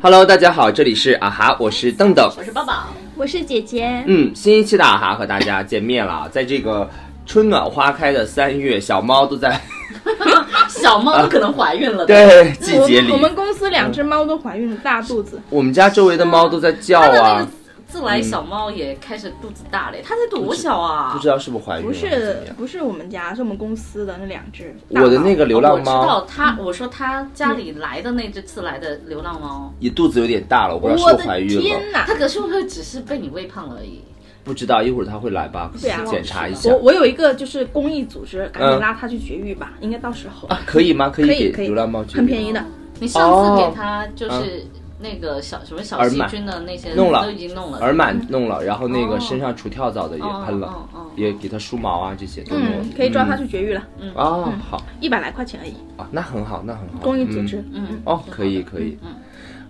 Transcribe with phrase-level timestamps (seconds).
[0.00, 4.04] Hello，大家好，这里是啊哈，我是邓邓，我是抱抱，我是姐姐。
[4.06, 6.88] 嗯，新一期的啊哈和大家见面了，在这个
[7.26, 9.60] 春暖花开的三月，小猫都在
[10.70, 12.06] 小猫都可能怀孕了。
[12.06, 15.40] 对季节里，我们公司两只猫都怀孕了，大肚子。
[15.50, 17.44] 我们家周围的猫都在叫啊。
[17.88, 21.10] 自来小猫也开始肚子大嘞，它才多小啊？
[21.14, 21.86] 不知道是不是怀孕？
[21.86, 24.76] 不是，不是我们家，是我们公司的那两只。
[24.90, 26.56] 我的那个流浪猫，我知道它。
[26.60, 31.62] 我说它家里来的那只自来的流浪猫，也肚子有点大了，我不知道是不是怀孕了。
[31.62, 32.04] 天哪！
[32.06, 34.02] 它可是会不会只是被你喂胖而已？
[34.44, 35.72] 不知道，一会儿它会来吧？
[35.78, 36.70] 检查一下。
[36.70, 41.08] 我我有一个就是公益组织，赶紧拉它去绝育吧，应该到时候啊，可以吗？
[41.08, 42.62] 可以给流浪猫绝育，很便宜的。
[43.00, 44.66] 你上次给它就是。
[44.98, 53.82] 那个小什么小细菌的那些弄了，都已经弄了，耳螨弄了，然后那个身上除跳蚤的也喷了，也给它梳毛啊，这些都弄了，可以抓它去绝育了。
[54.00, 54.10] 嗯。
[54.14, 55.72] 哦，好，一百来块钱而已。
[55.96, 56.98] 啊，那很好，那很好。
[57.00, 59.14] 公益组织，嗯，哦，可以可以，嗯，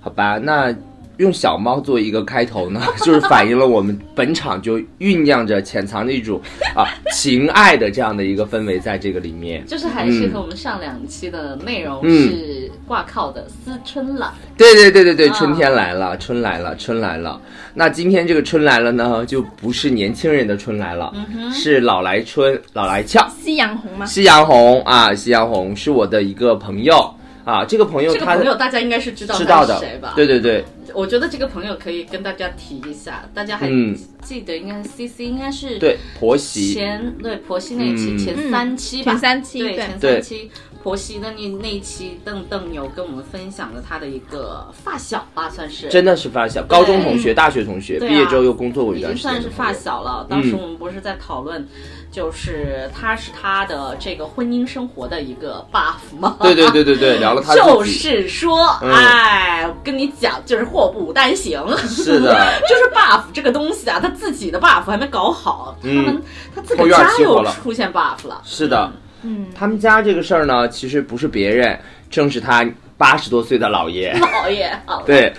[0.01, 0.75] 好吧，那。
[1.19, 6.41] 用小猫做一个开头呢， 就是反映了我们本场就酝酿着潜藏着一种
[6.77, 14.35] 啊 情爱的这样的一个氛围在这个里面，就是还是和我们上两期的内容是挂靠的，思春了。
[14.57, 17.41] 对对对对对，春天来了，春来了，春来了。
[17.75, 21.13] 那今天这个春来了呢，就不是年轻人的春来了，
[21.53, 23.29] 是老来春，老来俏。
[23.41, 24.07] 夕阳红吗？
[24.07, 30.15] 夕阳红啊，夕阳红是我的一个朋友啊，这个朋友，这个朋友大家应该是知道知道的，谁吧？
[30.17, 30.65] 对对对。
[30.95, 33.69] 我觉得这个朋友可以跟大家提一下，大家还
[34.23, 36.75] 记得应该是 C C 应该是对婆媳。
[36.75, 40.51] 前对婆媳那一期前三期吧，前三期对前三期
[40.83, 45.89] 婆媳的那那一期，邓邓有跟我们分享了他的一个发小吧，算是。
[45.89, 50.27] 真的是发小，高中同学、大学同学，毕业之后又工作过一段时间，已经算是发小了。
[50.29, 51.67] 当时我们不是在讨论。
[52.11, 56.39] 就是他是他的这个婚姻生活的一个 buff 吗？
[56.41, 61.61] 对对对对对，聊了他 就是说，哎，我跟你讲，就是祸不单行。
[61.79, 62.33] 是的，
[62.69, 66.23] 就是 buff 这个东西啊，他自己的 buff 还没搞好，他们
[66.55, 68.41] 他自己家又出现 buff 了。
[68.45, 71.79] 是的，嗯，他们家这个事儿呢，其实不是别人，
[72.09, 72.65] 正是他。
[72.99, 74.69] 八十多岁的老爷， 老爷，
[75.07, 75.33] 对，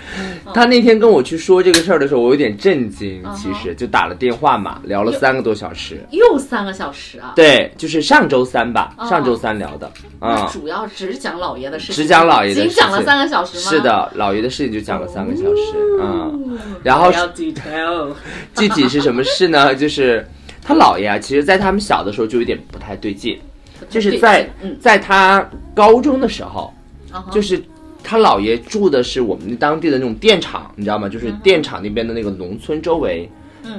[0.54, 3.22] 他那天跟我去说这个事儿的时候，我有点震惊。
[3.36, 7.32] 其实就打了电话嘛，聊了三个多小时，又三个小时啊？
[7.36, 9.90] 对，就是上周三吧，上周三聊的。
[10.18, 13.62] 啊，主要只讲老爷的事情，只讲老爷的事情，讲了三个小时吗？
[13.70, 15.98] 是的，老爷的事情就讲了三个小时。
[16.00, 17.12] 嗯，然后
[18.56, 19.74] 具体是什么事呢？
[19.74, 20.26] 就是
[20.62, 23.38] 他姥爷啊，其实在他们小的时候就有点不太对劲，
[23.90, 24.48] 就是在
[24.80, 26.72] 在他高中的时候。
[27.30, 27.62] 就是
[28.02, 31.08] 他姥爷住的是我们当地的那种电厂，你知道吗？
[31.08, 33.28] 就是电厂那边的那个农村周围，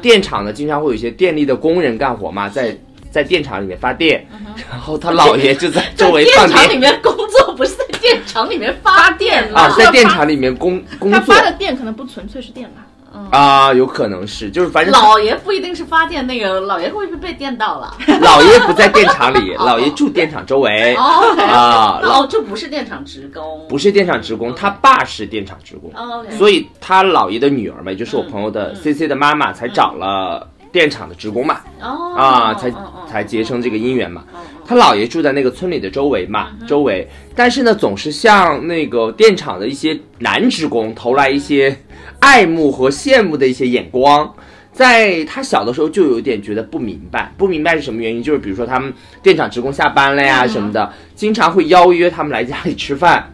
[0.01, 2.77] 电厂呢经常会有一些电力的工人干活嘛，在
[3.09, 4.25] 在电厂里面发电，
[4.69, 6.57] 然后他姥爷就在周围放电。
[6.57, 11.19] 电厂里面工作不是在电厂里面发电啊，在电厂里面工工作。
[11.19, 12.85] 他发的电可能不纯粹是电吧。
[13.31, 17.95] 啊，有可能是，就是反正老爷不一定是发电，那个老爷会不会被电到了？
[18.21, 20.95] 老爷不在电厂里，老爷住电厂周围。
[20.95, 25.91] 啊，哦，就不是电厂职工，不是电厂职工，他爸是电厂职工，
[26.37, 32.71] 所以他姥爷的女儿嘛，也就是我朋友的 C C 的妈妈，才找了电厂的职工嘛，啊，才
[33.09, 34.23] 才结成这个姻缘嘛。
[34.65, 37.05] 他姥爷住在那个村里的周围嘛，周围，
[37.35, 41.77] 但是呢，总是向那个电厂的一些男职工投来一些。
[42.21, 44.33] 爱慕和羡慕的一些眼光，
[44.71, 53.33] 在他小的时候就有点觉得不明白，不明白是什么原因，就是比如说他们电厂职工下班了呀什么的，经常会邀约他们来家里吃饭，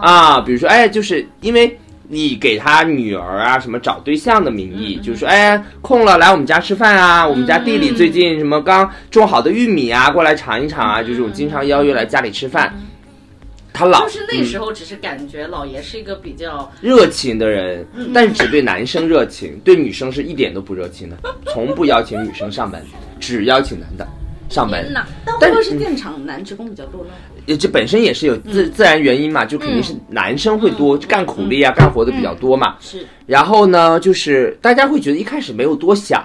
[0.00, 1.78] 啊，比如说哎，就是因为
[2.08, 12.74] 你给他女儿啊什么找对象的名义，就是说哎空了来我们家吃饭啊，我们家地里最近什么刚种好的玉米啊，过来尝一尝啊，就这种经常邀约来家里吃饭。
[13.72, 21.16] 他老就是那时候，只是感觉老爷是一个比较热情的人，但是只对男生热情，对女生是一点都不热情的，
[21.46, 22.82] 从不邀请女生上门，
[23.18, 24.06] 只邀请男的
[24.50, 24.92] 上门。
[25.24, 27.10] 但会不会是电厂男职工比较多呢？
[27.46, 32.76] 也这本身也是有自自然原因嘛，就肯定是男生会多干苦力啊，干活的比较多嘛。
[32.78, 33.06] 是。
[33.26, 36.22] 然后呢，就是大家会觉得一开始没有多想，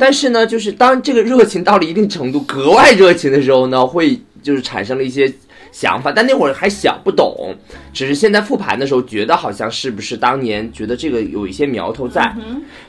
[0.00, 5.30] 但是呢，就是当这个热情到了一定程度，格外热情的时候呢，会就是产生了一些。
[5.76, 7.54] 想法，但那会儿还小不懂，
[7.92, 12.34] 只是现在复盘的时候觉得好像是不是当年觉得这个有一些苗头在。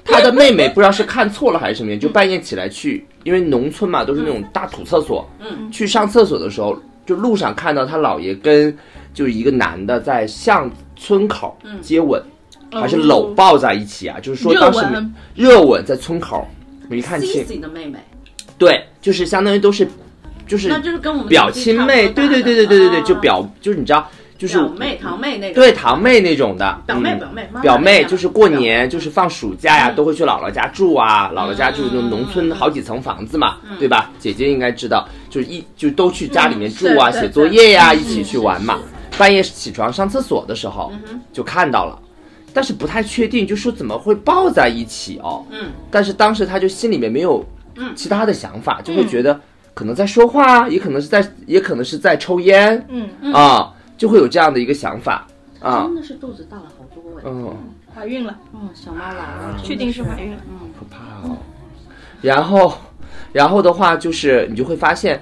[0.06, 5.30] 他的妹妹不知道是看错了还是什么， 就半夜起来去，因为农村嘛都是那种大土厕所，
[5.69, 8.74] 去上厕所的时候，就路上看到他姥爷跟
[9.13, 12.24] 就是一个男的在巷村口接吻，
[12.72, 14.18] 还是搂抱在一起啊？
[14.22, 14.80] 就是说当时
[15.36, 16.48] 热吻在村口
[16.88, 17.44] 没看清。
[17.45, 18.00] 自己的妹妹，
[18.57, 19.86] 对，就是相当于都是。
[20.47, 25.55] 就是那就是跟我们表亲妹，对对对对对对对，就表就是你知道，就是表妹、堂妹那种。
[25.55, 26.81] 对，堂妹那种的。
[26.85, 31.29] 表妹、表妹、表妹，就是过年，就是放暑假呀，都会去姥姥家住啊。
[31.35, 34.11] 姥姥家就是那种农村好几层房子嘛，对吧？
[34.19, 38.79] 姐姐应该知道，就是一就都去家里面住啊，写作业呀，一起去玩嘛。
[39.17, 40.94] 半夜起床上厕所的时候，
[41.33, 41.99] 就看到了，
[42.53, 45.44] 但是不太确定，就说怎么会抱在一起哦？
[45.49, 45.71] 嗯。
[45.89, 47.44] 但是当时他就心里面没有
[47.95, 49.39] 其他的想法，就会觉得
[49.77, 52.83] 可能在说话，也可能是在，也可能是在抽烟。
[52.89, 55.27] 嗯啊，就会有这样的一个想法
[55.59, 55.83] 啊。
[55.83, 57.21] 真的是肚子大了好多哎。
[57.25, 57.56] 嗯。
[57.94, 58.35] 怀孕了。
[58.56, 60.38] 嗯，小猫来了，确定是怀孕了。
[60.50, 61.38] 嗯，可怕哦。
[62.24, 62.74] 然后，
[63.31, 65.21] 然后的话就是你就会发现。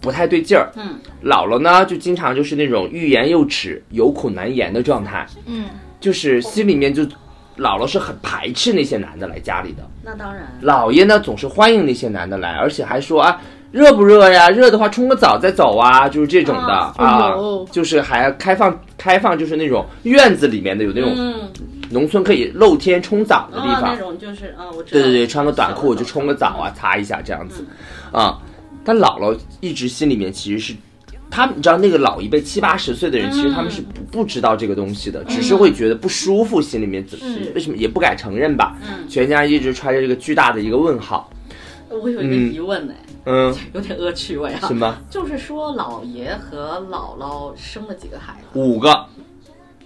[0.00, 5.64] 不太对劲儿，嗯，姥姥呢就经常就是那种欲言又止、有苦难言的状态，嗯，
[5.98, 7.02] 就是心里面就，
[7.56, 9.82] 姥姥是很排斥那些男的来家里的。
[10.02, 10.46] 那当然。
[10.62, 13.40] 姥爷呢总是欢迎那些男的来，而且还说啊，
[13.74, 14.48] 热不热呀？
[14.50, 17.34] 热的话冲个澡再走啊，就是这种的啊，
[17.72, 21.12] 就是还开放开放，就是那种院子里面的有那种
[21.90, 25.02] 农村可以露天冲澡的地方，那种就是啊，我知道。
[25.02, 27.66] 对对对，穿个短裤就冲个澡啊，擦一下这样子，
[28.12, 28.38] 啊。
[28.84, 30.72] 但姥姥一直心里面其实是，
[31.28, 37.18] 他们你知道那个老一辈七八十岁的人，其实他们是不不知道这个东西的，只是会觉得不舒服，心里面怎
[37.56, 38.76] 为什么也不敢承认吧？
[39.08, 41.28] 全家一直揣着这个巨大的一个问号。
[41.90, 42.92] 我有一个疑问呢，
[43.26, 44.60] 嗯， 有点恶趣味啊。
[44.66, 44.96] 什么？
[45.10, 48.58] 就是说姥爷和姥姥生了几个孩子？
[48.58, 49.06] 五个，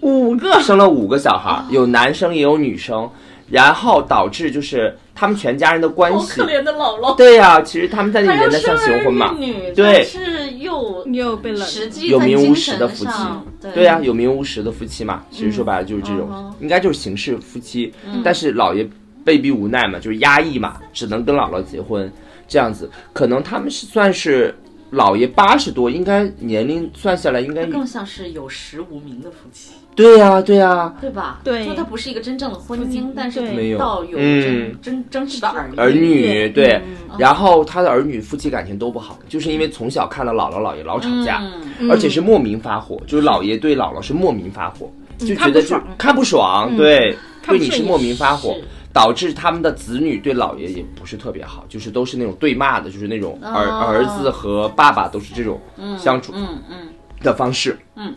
[0.00, 3.08] 五个，生了五个小孩，有男生也有女生。
[3.50, 7.17] 然后导致就是他们全家人的关系，可怜的姥姥。
[7.17, 9.35] 对呀，其实他们在那里面在像行婚嘛，
[9.75, 13.12] 对，是又又被冷，实际有名无实的夫妻，
[13.73, 13.85] 对。
[13.85, 17.90] 呀，有名无实的夫妻嘛，其实说白了就是这种，应该就是形式夫妻，
[18.23, 18.87] 但是姥爷
[19.25, 22.12] 被逼无奈嘛，就是压抑嘛，只能跟姥姥结婚
[22.49, 24.55] 这样子，可能他们是算是。
[24.91, 29.73] 老爷八十多，应该年龄算下来应该更像是有实无名的夫妻。
[29.95, 31.41] 对呀，对呀，对吧？
[31.45, 33.79] 对，就他不是一个真正的婚姻，但是没有。
[33.79, 36.49] 到有真真真实的儿儿女。
[36.49, 36.81] 对，
[37.19, 41.43] 然后他的儿女夫妻感情都不好，就是因为从小看到姥姥姥爷老吵架，
[41.91, 47.15] 而且是莫名发火，就是姥爷对姥姥是莫名发火，就觉得就看不爽，对，
[47.47, 48.56] 对你是莫名发火。
[48.99, 55.61] 导致他们的子女对姥爷也不是特别好，就是都是那种对骂的，就是那种儿儿子和爸爸都是这种
[55.97, 56.35] 相处
[57.21, 57.79] 的方式。
[57.95, 58.12] 嗯，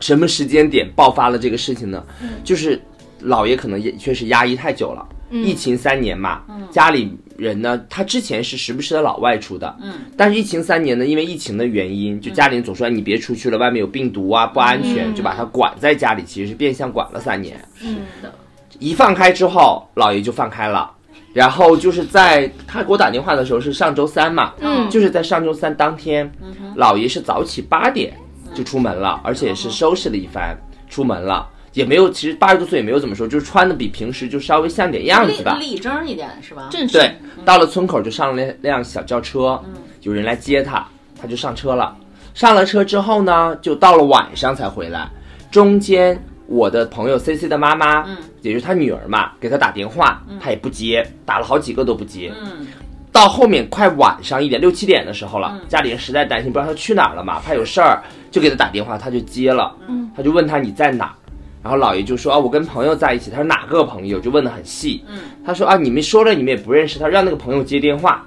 [0.00, 2.04] 什么时间点爆发了这个事情呢？
[2.44, 2.78] 就是
[3.24, 5.08] 姥爷可能也确实压抑太久了。
[5.30, 9.74] 疫情三年嘛，家里人呢，他之前是时不时的老外出的。
[9.80, 17.58] 嗯，但是疫情三年呢，因为疫情的原因，就家里人总说你别出去了，外面有病毒啊，不安全，就把他管在家里，其实是变相管了三年。
[17.74, 18.30] 是的。
[18.78, 20.90] 一放开之后，姥爷就放开了，
[21.32, 26.30] 然后就是在他给我打电话的时候是上周三嘛，嗯，就是在上周三当天，
[26.76, 28.16] 姥爷是早起八点
[28.54, 30.56] 就出门了，而且是收拾了一番
[30.88, 36.68] 出门了，也没有，其实八十多岁也没有怎么说，就是穿的比平时就稍微像点样子吧，立正一点是吧？
[36.70, 36.96] 正式。
[36.96, 39.60] 对，到了村口就上了那辆小轿车，
[40.02, 40.86] 有人来接他，
[41.20, 41.96] 他就上车了。
[42.32, 45.10] 上了车之后呢，就到了晚上才回来，
[45.50, 46.22] 中间。
[46.48, 52.66] 我的朋友 C C 的妈妈，嗯，也就是他女儿嘛，给他打电话，他也不接，打了好几个都不接，嗯，
[53.12, 61.14] 到后面快晚上一点六七点的时候了，家里人实在担心，不知道他去哪儿了嘛，怕有事儿，就给他打电话，他就接了，嗯，他就问他你在哪，
[61.62, 68.26] 然后姥爷就说啊我跟朋友在一起，他说哪个朋友，就问的很细，嗯，他说啊你们说了你们也不认识，他让那个朋友接电话，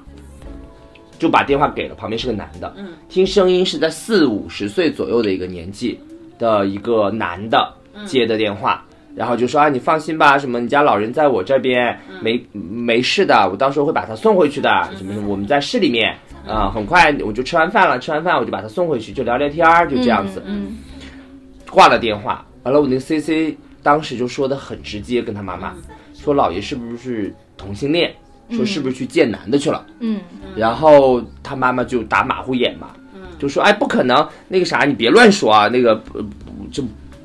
[1.18, 6.00] 就把电话给了旁边是个男的，嗯，听声音是在四五十岁左右的一个年纪
[6.38, 7.81] 的一个男的。
[8.06, 8.84] 接的电话，
[9.16, 16.16] 然后就说啊，你放心吧，什么你家老人在我这边，没没事的，我到时候会把他送回去的，什么什么，我们在市里面，
[16.48, 20.42] 啊，很快我就吃完饭了，吃完饭我就把他送回去，就聊聊天儿，就这样子。
[20.46, 20.78] 嗯，
[21.70, 25.74] 挂了电话，完了我那个 C C 当时就说的很直接，跟他妈妈
[26.14, 28.14] 说，老爷是不是同性恋？
[28.52, 29.86] 说是不是去见男的去了？
[30.00, 30.20] 嗯，
[30.58, 32.90] 然后他妈妈就打马虎眼嘛，
[33.40, 36.02] 就说哎，不可能，那个啥，你别乱说啊，那个
[36.72, 36.84] 就。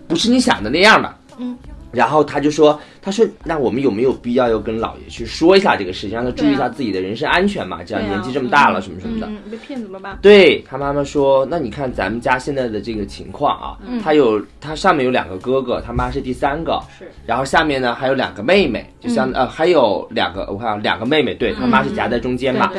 [0.08, 1.56] 不是你想的那样的，嗯，
[1.92, 7.82] 然后他就说，他说，那我们有没有必要要跟姥爷去说一下这个事情，让他注意一下自己的人身安全嘛？
[7.84, 10.18] 这样年纪这么大了，什么什么的，被骗怎么办？
[10.20, 22.70] 对他妈妈说，那你看咱们家现在的这个情况啊，他有他上面有两个哥哥，他妈是第三个，是，然后下面呢还有两个妹妹，就像呃还有两个，我看两个妹妹，对他妈是夹在中间嘛，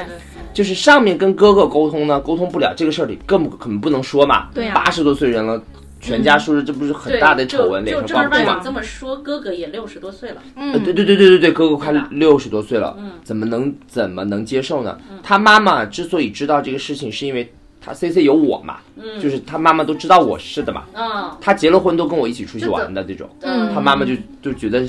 [0.54, 5.62] 就是上面跟哥哥沟通呢，沟通不了这个事儿里更不可能不能说嘛，对八十多岁人了。
[6.00, 8.62] 全家说是这不是很大的丑闻，脸上挂不住嘛？
[8.64, 10.38] 这么说，哥哥也六十多岁了。
[10.56, 12.96] 嗯，对对对对对对，哥哥快六十多岁了。
[13.00, 14.98] 嗯，怎么能怎么能接受呢？
[15.24, 17.52] 他妈妈之所以知道这个事情，是因为
[17.82, 24.88] 他 C C 有我嘛，嗯，就是他妈妈都知道我是的嘛，嗯，他结了婚都跟我一起出去玩的这种，嗯，他妈妈就就觉得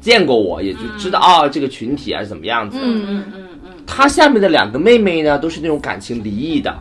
[0.00, 6.72] 见过我也就知道啊这个群体啊是怎么样子，嗯嗯嗯嗯，他下面的两个妹妹呢都是那种感情离异的，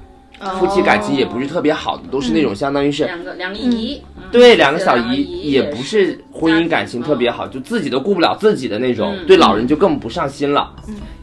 [0.59, 4.01] 夫妻感情也不是特别好的，都是那种相当于是两个两个姨，
[4.31, 10.75] 对，两个小姨也不是婚姻感情特别好，就自己都顾不了自己的那种，对老人就更不上心了，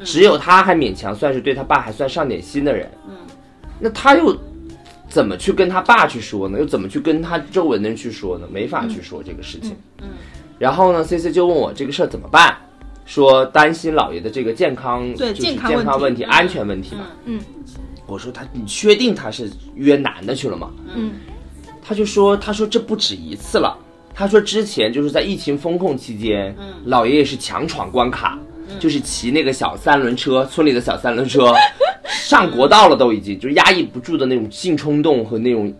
[0.02, 3.14] 只有他还勉强算是对他爸还算上点心的人，嗯。
[3.78, 4.36] 那他又
[5.08, 6.58] 怎么去跟他爸去说呢？
[6.58, 8.46] 又怎么去跟他周围的人去说呢？
[8.50, 9.76] 没法去说这个事情。
[10.00, 10.08] 嗯，
[10.58, 12.56] 然后呢，C C 就问我这个事儿怎么办？
[13.04, 17.02] 说担心老爷的这个健康，对健康问题、安全问题嘛。
[17.24, 17.40] 嗯，
[18.12, 20.70] 我说他，你确定他是约男的去了吗？
[20.94, 21.12] 嗯，
[21.82, 23.76] 他就说，他说这不止一次了。
[24.14, 28.38] 他说之前就是在疫情封控期间，嗯，老爷爷是强闯关卡。
[28.78, 31.52] 就是骑那个小三轮车，村里的小三轮车，
[32.08, 35.70] 上国道了都已经，就压抑不住的那种性冲动和那种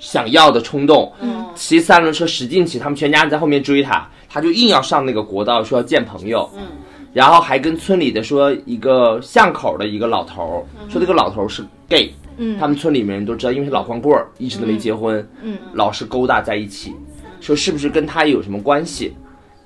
[0.00, 1.12] 想要的冲动。
[1.20, 6.50] 嗯，骑三轮车使劲骑，他们全家人在后面追他，他就硬要上那个国道，说要见朋友。
[6.56, 6.62] 嗯，
[7.12, 12.12] 然后还跟村里的说一个巷口的一个老头说这个老头是 gay。
[12.42, 15.28] 嗯，他们村里面人都知道，因为是老光棍儿，一直都没结婚。
[15.42, 16.94] 嗯，老是勾搭在一起，
[17.40, 19.12] 说是不是跟他有什么关系？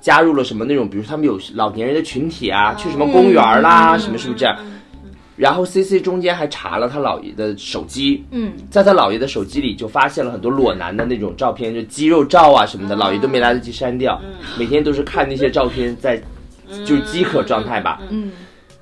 [0.00, 4.56] 加入了什么那种，比如他们有老年人的群体啊，去什么公园啦，什么是不是这样？
[5.36, 14.20] 然后 C C 中间还查了他姥爷的手机，嗯，在他姥爷的手机里就发现了很多裸男的那种照片，就肌肉照啊什么的，姥爷都没来得及删掉，
[14.58, 16.22] 每天都是看那些照片在，
[16.84, 18.32] 就是饥渴状态吧，嗯，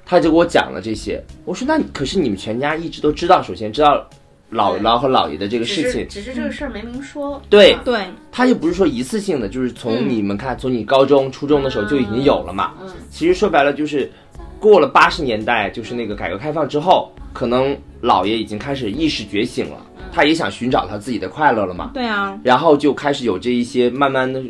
[0.05, 4.07] 他就给我讲了这些，我说那可是你们全家一直都知道，首先知道。
[4.53, 7.41] 姥姥和姥爷的这个事情，只是这个事儿没明说。
[7.49, 12.75] 对对，他又不是说一次性的，就是从你们看，从你高中、初中的时候就已经有了嘛。
[12.83, 14.13] 嗯，其实说白了就是，
[14.61, 21.91] 过了八十年代，就是那个改革开放之后，可能姥爷已经开始意识觉醒了，他也想寻找他自己的快乐了嘛。
[21.95, 24.43] 对啊，然后就开始有这一些慢慢的。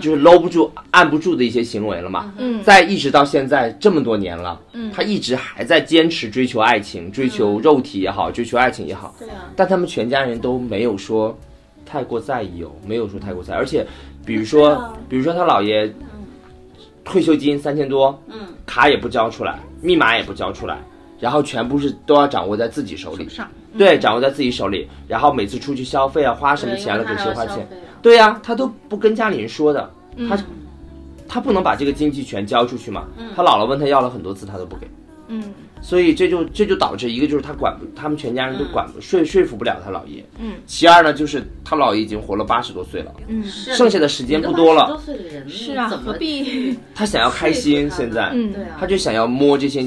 [0.00, 2.32] 就是搂不住、按不住的一些行为了嘛。
[2.38, 9.14] 嗯，在一直到现在这么多年了，嗯，他一直还在坚持追求爱情，追求肉体也好，追求爱情也好。
[9.18, 9.50] 对啊。
[9.56, 11.36] 但他们全家人都没有说
[11.86, 13.56] 太过在意哦，没有说太过在意。
[13.56, 13.86] 而且，
[14.24, 15.92] 比如说，比如说他姥爷，
[17.04, 20.78] 退休金三千多，嗯，卡也不交出来，密码也不交出来，
[21.18, 23.28] 然后全部是都要掌握在自己手里。
[23.28, 23.48] 上。
[23.78, 24.88] 对，掌握在自己手里。
[25.06, 27.66] 然后每次出去消费啊，花什么钱了，给谁花钱。
[28.02, 29.90] 对呀，他都不跟家里人说的，
[30.28, 30.38] 他
[31.28, 33.06] 他不能把这个经济权交出去嘛。
[33.36, 34.86] 他姥姥问他要了很多次，他都不给。
[35.32, 35.44] 嗯，
[35.80, 40.24] 所以这就这就导致一个就是他管不，他们全家人都管不说说服不了他姥爷。
[40.40, 44.88] 嗯，其二呢，就是他姥爷已经活了八十多岁了，嗯，剩下的时间不多了。
[44.88, 46.76] 多岁的人是啊，何必？
[46.94, 49.84] 他想要开心，现在，嗯，他就想要摸这些。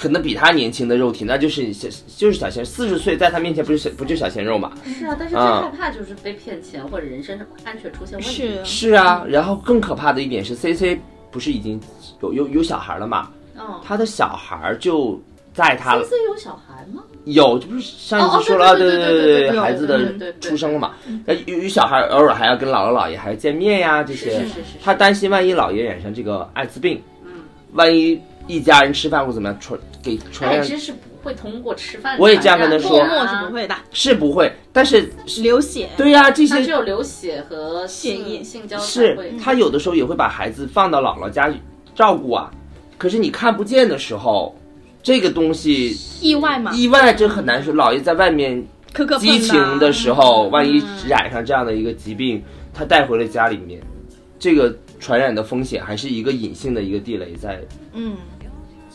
[0.00, 4.72] 可能比他年轻的肉体，那就是小就是小鲜四十岁，在他面前不是小不就小鲜肉嘛？
[4.84, 8.28] 是啊，但是最害怕就是被骗钱或者人身安全出现问题。
[8.28, 11.00] 是是啊，然后更可怕的一点是，C C
[11.32, 11.80] 不是已经
[12.22, 13.28] 有有有小孩了嘛？
[13.56, 15.20] 哦，他的小孩就
[15.52, 17.02] 在他 C C 有小孩吗？
[17.24, 20.92] 有，这不是上一次说了对对对对，孩子的出生了嘛？
[21.26, 24.30] 那有有小孩，偶尔还要跟姥姥姥爷还要见面呀，这些。
[24.30, 24.78] 是是是。
[24.80, 27.32] 他担心万一姥爷染上这个艾滋病，嗯，
[27.72, 28.18] 万一。
[28.48, 32.16] 一家人吃饭或怎么样传给传染，其实是不会通过吃饭。
[32.18, 34.52] 我也这样跟他说，是不会的，是不会。
[34.72, 35.12] 但是
[35.42, 41.52] 流血，对呀，这些只有流血和血液性交是他有的时候也会把孩子放到姥姥家
[41.94, 42.50] 照顾啊。
[42.96, 44.56] 可是你看不见的时候，
[45.02, 46.72] 这个东西意外吗？
[46.74, 47.74] 意外这很难说。
[47.74, 48.66] 姥爷在外面
[49.20, 53.80] 激情的时候，万一染上这样的一个疾病，他带回了家里面，
[54.38, 57.60] 这个传染的风险还是一个隐性的一个地雷在。
[57.92, 58.16] 嗯。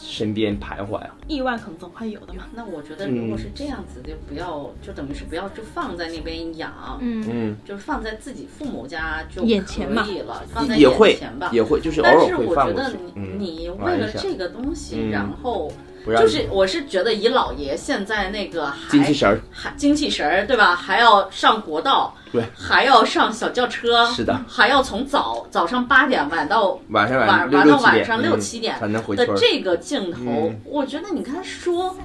[0.05, 2.43] 身边徘徊啊，意外可能总会有的嘛。
[2.53, 7.25] 那我觉得，如果是这样子，就不要，就等于是不要就放在那边养，嗯。
[7.29, 12.97] 嗯，就是放在自己父母家就可以了，放在眼前吧，也会就是偶尔会放过去。
[13.37, 15.71] 你为了这个东西，然后。
[16.05, 20.75] 就是我是觉得以老爷现在那个精气神儿，还精气神儿，对吧？
[20.75, 31.95] 还要上国道，对，还要上小轿车，是的，还要从早早上八点晚到晚上晚晚到晚上六七点才能回的这个镜头，我觉得你跟他说，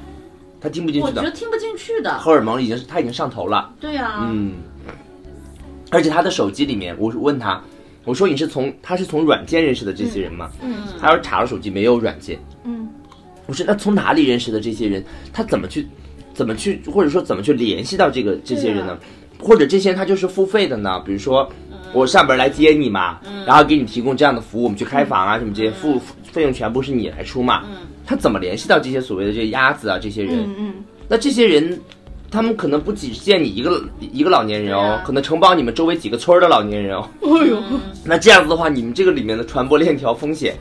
[0.60, 4.52] 他听不进去的，我觉得听不进去的，荷尔蒙已经是他已经上头了，对呀，嗯，
[5.90, 7.60] 而且他的手机里面，我问他，
[8.04, 10.48] 我说你是从他是从软件认识的这些人吗？
[10.62, 12.77] 嗯，他说查了手机没有软件，嗯。
[13.48, 15.02] 不是，那从哪里认识的这些人？
[15.32, 15.88] 他怎么去，
[16.34, 18.98] 怎么去，或者说怎么去联系到这个这些人呢？
[19.40, 21.00] 或者这些人他就是付费的呢？
[21.00, 21.50] 比如说，
[21.94, 27.62] 我上门来接你嘛，然后给你提供这样的服务，我们去开房啊什么这些付费用全部是你来出嘛？
[28.04, 30.46] 他怎么联系到这些所谓的这些鸭子啊这些人？
[31.08, 31.80] 那这些人
[32.30, 37.08] 他们可能不仅限你一个一个老年人哦，可能承包你们周围几个村的老年人哦。
[37.22, 37.62] 哎呦，
[38.04, 40.54] 那这样子的话，你们这个里面的传播链条风险。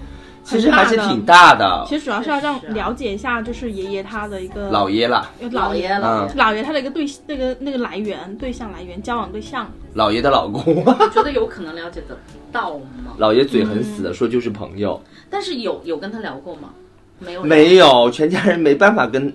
[0.48, 1.84] 其实还是挺大的。
[1.88, 9.70] 其实主要是要让了解一下，就是爷爷他的一个老爷了，老爷了，老爷他的一个对那个那个来源对象来源交往对象。
[9.94, 12.18] 老爷的老公，我觉得有可能了解得
[12.52, 13.14] 到吗？
[13.18, 16.70] 老爷嘴很死的说就是朋友，但是有有跟他聊过吗？
[17.20, 19.34] 没有，没有，全家人没办法跟。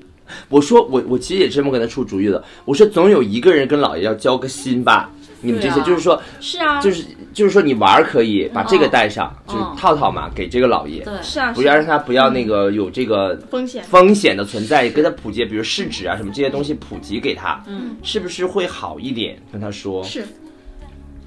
[0.48, 5.10] 我说我我其实也这么跟他出主意的，我说总有一个人跟老爷要交个心吧。
[5.42, 13.82] 你们这些就是说，是啊，就是就是说，你玩可以把这个带上，就是套套嘛，给这个老爷，对，是啊，不要让他不要那个有这个风险。
[13.84, 19.36] 风险的存在，给他普及，比如试纸啊什么这些东西普及给他，嗯，是不是会好一点？
[19.50, 20.24] 跟他说是，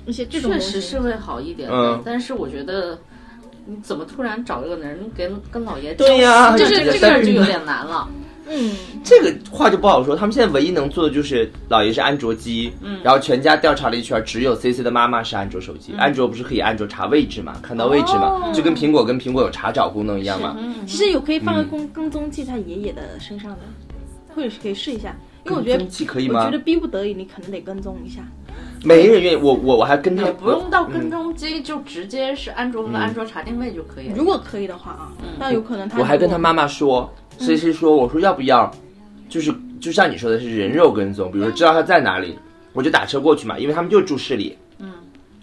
[0.05, 2.97] 一些这种确实是会好一点，嗯，但是我觉得
[3.65, 8.07] 你怎么突然找一个人跟跟老爷，对呀，就是这个事儿就有点难了。
[8.47, 8.71] 嗯，
[9.03, 10.15] 这个话就不好说。
[10.15, 15.93] 他们现在唯一能做的就是老爷是安卓机，嗯，然后全家调查了一圈，只有 C C 的妈妈是安卓手机。
[15.97, 20.57] 安卓不是可以安卓查位置嘛，看到位置嘛，就跟苹果跟苹果有查找功能一样嘛。
[20.85, 23.59] 其实有可以放个跟跟踪器在爷爷的身上的，
[24.35, 25.15] 或者是可以试一下。
[25.45, 26.39] 因为我觉得可以吗？
[26.39, 28.21] 我觉得逼不得已，你可能得跟踪一下。
[28.83, 34.11] 没人愿意，我我我还跟他不用到跟踪机，就直接是安卓和安卓查定位就可以。
[34.15, 38.71] 如果可以的话啊，那有可能他我还跟他妈妈说，C C 说，我说要不要？
[39.27, 42.37] 就是就像你说的是人肉跟踪，比如说知道他在哪里，
[42.73, 44.91] 我就打车过去嘛，因为他们就住市里，嗯，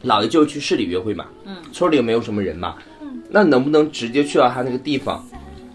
[0.04, 5.22] 姥爷就去市里约会嘛，嗯，村里又没有什么人嘛，嗯，那能不能直接去到他那个地方？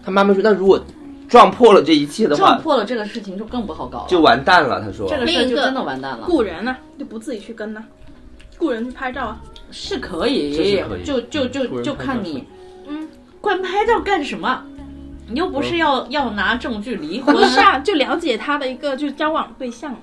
[0.02, 0.82] 他妈妈说，那如果
[1.28, 4.80] 撞破了这一切的话，撞破了这个事情就更不好搞了，就完蛋了。
[4.80, 6.24] 他说这个事就真的完蛋了。
[6.26, 7.84] 雇人呢，就不自己去跟呢，
[8.56, 12.42] 雇人去拍照啊，是可以，就就就就看你，
[12.88, 13.06] 嗯，
[13.42, 14.64] 管拍照干什么？
[15.30, 17.78] 你又不是要要拿证据离婚，不是啊？
[17.80, 20.02] 就了解他的一个就是交往对象啊，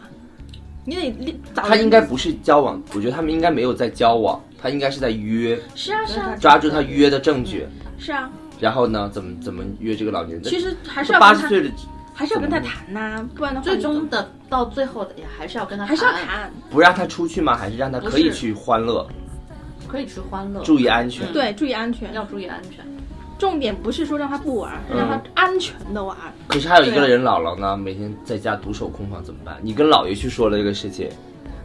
[0.85, 5.59] 你得他应该不是交往，我觉得他们应该没有在交往，他应该是在约。
[5.73, 7.65] 是啊是啊，抓住他约的证据。
[7.97, 8.29] 是啊。
[8.59, 9.09] 然后呢？
[9.11, 10.43] 怎么怎么约这个老年人？
[10.43, 11.69] 其实还是要八十岁的，
[12.13, 16.49] 还是要跟他谈呐，不然的话，最终的到最后的也还是要跟他还是要谈。
[16.69, 17.57] 不让他出去吗？
[17.57, 19.05] 还是让他可以去欢乐？
[19.87, 21.31] 可以去欢乐，注意安全。
[21.33, 22.85] 对，注意安全，要注意安全。
[23.37, 26.15] 重点不是说让他不玩，让他安全的玩。
[26.47, 29.57] 可是还有一个人姥姥呢，每天在家独守空房怎么办？
[29.61, 31.09] 你跟姥爷去说了这个事情，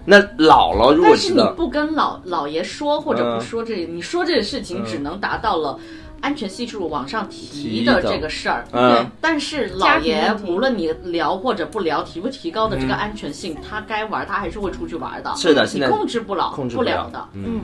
[0.04, 5.78] 那姥姥如果是你不跟老姥爷说或者不说这，你说这个事情只能达到了
[6.20, 8.64] 安全系数往上提的这个事儿。
[8.72, 15.33] 对，但是姥爷无论你聊或者不聊，提不提高的这个安全性，他该玩他还是会出去玩的。
[15.37, 17.28] 是的，你控制不了，控制不了的。
[17.35, 17.61] 嗯。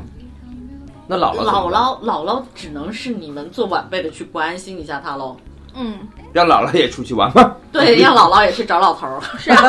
[1.06, 5.36] 那姥姥姥姥姥姥只能是你们做晚辈的去关心一下他喽。
[5.74, 5.98] 嗯，
[6.32, 7.54] 让姥姥也出去玩吗？
[7.70, 9.20] 对， 让姥姥也去找老头儿。
[9.38, 9.62] 是啊，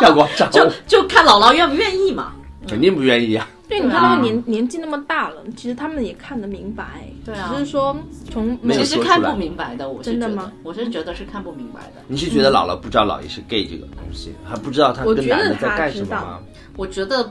[0.00, 2.32] 要我找就就看姥姥愿不愿意嘛。
[2.66, 3.46] 肯定不愿意呀。
[3.68, 7.04] 对，你看他们年年纪那么大了，其实他们也看得明白。
[7.24, 7.96] 对啊，只是说
[8.30, 10.50] 从其实看不明白的，我真的吗？
[10.62, 12.02] 我是觉得是看不明白的。
[12.06, 16.38] 你是觉得姥姥不知道姥爷是 gay 这个东西，还不知道他跟男的在干什么吗？
[16.76, 17.28] 我觉得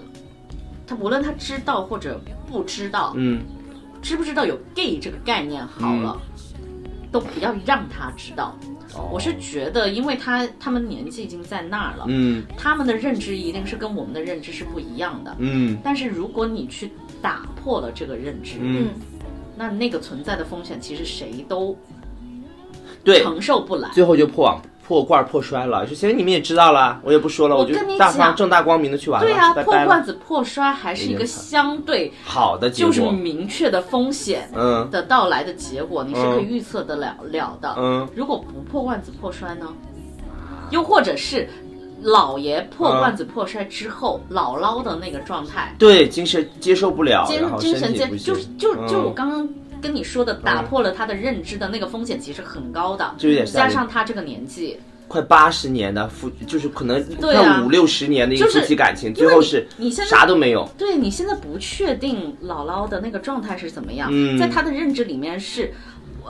[0.91, 3.41] 他无论他知道或者不知道，嗯。
[4.01, 6.19] 知不知道有 gay 这个概念好了，
[7.11, 8.57] 都不要让他知道。
[9.11, 15.77] 我是觉得，因为他他们年纪已经在那儿了，嗯，他们的认知一定是跟我们的认知是不一样的，嗯。
[15.83, 16.89] 但是如果你去
[17.21, 18.89] 打破了这个认知，嗯，
[19.55, 21.77] 那那个存在的风险其实谁都
[23.03, 24.59] 对承受不来，最后就破网。
[24.87, 29.27] 破罐破摔了，就现在你们也知道了，我也不说了，我就大方正大光明的去玩了。
[29.27, 37.75] 对呀，破罐子破摔还是一个相对好的，就是明确的风险嗯的到来的结果，你是可以预测得了了的。
[37.77, 39.67] 嗯，如果不破罐子破摔呢？
[40.71, 41.47] 又或者是
[42.01, 49.47] 老爷破罐子破摔之后，姥姥的那个状态，对精神接受不了，精精神接就是就就我刚刚。
[49.81, 60.69] 跟你说的打破了他的认知的那个风险其实很高的，就有点加上他这个年纪，快八十年的夫，就是可能快五六十年的一个夫妻感情，最后是你现在啥都没有。
[60.77, 65.73] 对你现在不确定姥姥的那个状态是怎么样，在他的认知里面是。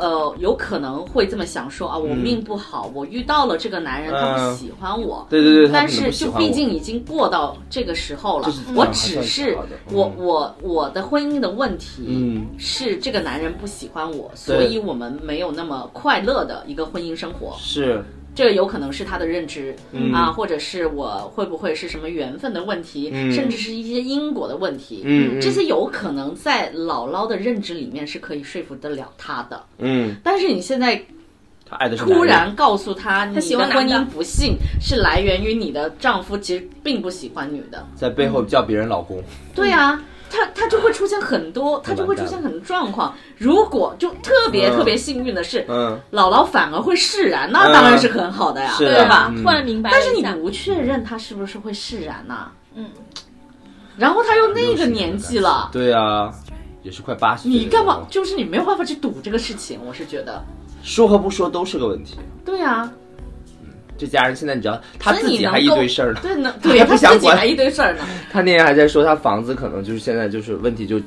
[0.02, 5.26] 呃，有可能会这么想说啊，我命不好，我遇到了这个男人，他不喜欢我。
[5.30, 9.56] 对对对，但是就毕竟已经过到这个时候了，我只是
[9.92, 17.56] 我我我的婚姻的问题是这个男人不喜欢我，所以我们没有那么快乐的一个婚姻生活。
[17.60, 18.04] 是。
[18.34, 19.76] 这个有可能是他的认知
[20.14, 25.02] 啊，或者是我会不会是什么缘分的问题，甚至是一些因果的问题。
[25.04, 29.62] 嗯，这些有可能在姥姥的认知里面是可以说服得了他的。
[29.80, 31.02] 嗯，但是你现在
[31.70, 39.22] 他爱的是突然告诉他你的婚姻不幸是来源于你的丈夫其实并不喜欢女的，在背后叫别人老公。
[39.54, 40.02] 对啊。
[40.32, 43.14] 他他就会出现很多，他就会出现很多状况。
[43.38, 49.32] 如果就特别特别幸运的是，嗯，姥姥反而会释然，那当然是很好的呀，对吧？
[49.44, 52.50] 突然明白，但是你不确认他是不是会释然呐？
[52.76, 52.90] 嗯。
[53.98, 56.32] 然后他又那个年纪了，对啊，
[56.82, 57.50] 也是快八十。
[57.50, 58.00] 你干嘛？
[58.10, 60.44] 就是你没有办法去赌这个事情，我是觉得
[60.82, 62.18] 说和不说都是个问题。
[62.46, 62.92] 对啊。
[64.02, 68.00] 这家人现在你知道，他自己还一堆事儿呢，对呢，对，不想管，还一堆事儿呢。
[68.34, 71.00] 他那天还在说，他房子可能就是现在就是问题就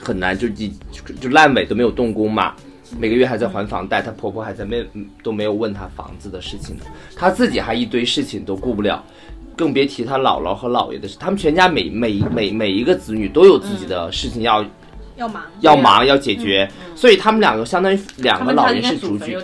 [0.00, 0.64] 很难，就就
[1.20, 2.54] 就烂尾都没有动工嘛，
[3.00, 4.86] 每个月还在还房贷，他婆婆还在没
[5.24, 6.84] 都没有问他房子的事情呢，
[7.16, 9.02] 他自己还一堆事情都顾不了，
[9.56, 11.16] 更别提他姥姥和姥爷的事。
[11.18, 14.64] 他们全家每每每每一个子女都有自己的事情要
[15.16, 19.36] 要忙要忙要解决，所以他们两个相当于两个老人是主角。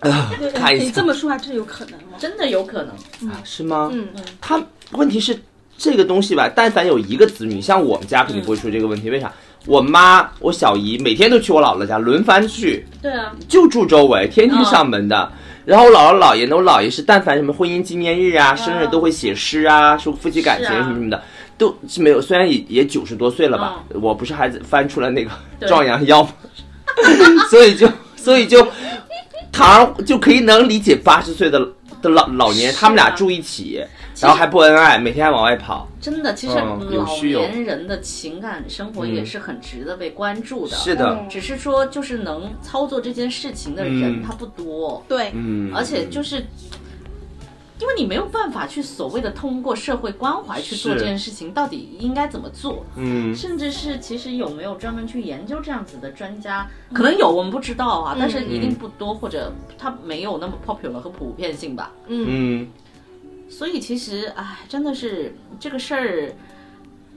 [0.54, 2.16] 看一下，你这么说还真有可能吗？
[2.18, 3.40] 真的有可能啊？
[3.44, 3.90] 是吗？
[3.92, 4.22] 嗯嗯。
[4.40, 5.38] 他问题是
[5.76, 6.50] 这个东西吧？
[6.54, 9.10] 但凡有一个子女，像我们家肯定不会出这个问题。
[9.10, 9.32] 为啥？
[9.66, 12.86] 我妈、我小姨每天都去我姥姥家，轮番去。
[13.02, 13.30] 对啊。
[13.46, 15.30] 就住周围，天天上门的。
[15.66, 16.56] 然后我姥姥姥爷呢？
[16.56, 21.22] 我姥爷是但凡什么婚姻纪念日啊、生日都会写诗啊，说夫妻感情什么什么的，
[21.58, 22.22] 都是没有。
[22.22, 25.30] 虽然也也九十多岁了吧，我不是还翻出了那个
[25.68, 26.30] 壮阳药吗？
[27.50, 27.86] 所以就
[28.16, 28.66] 所以就。
[29.52, 31.58] 堂就可以能理解八十岁的
[32.02, 33.84] 的老老年人，他们俩住一起，
[34.18, 35.88] 然后还不恩爱，每天还往外跑。
[36.00, 36.76] 真的，其实老
[37.22, 40.76] 年人的情感生活也是很值得被关注的。
[40.76, 45.04] 是的，只是说就是能操作这件事情的人他不多。
[45.08, 46.44] 对，嗯，而且就是。
[47.80, 52.84] 因为你没有办法去所谓的通过社会关怀去做这件事情，到底应该怎么做？
[52.96, 56.68] 嗯，甚至是其实有没有专门去研究这样子的专家？
[56.92, 61.90] 可能有，我们不知道啊，但是一定不多，或者它没有那么 popular 和普遍性吧。
[62.06, 62.68] 嗯，
[63.48, 66.32] 所以其实，哎，真的是这个事儿，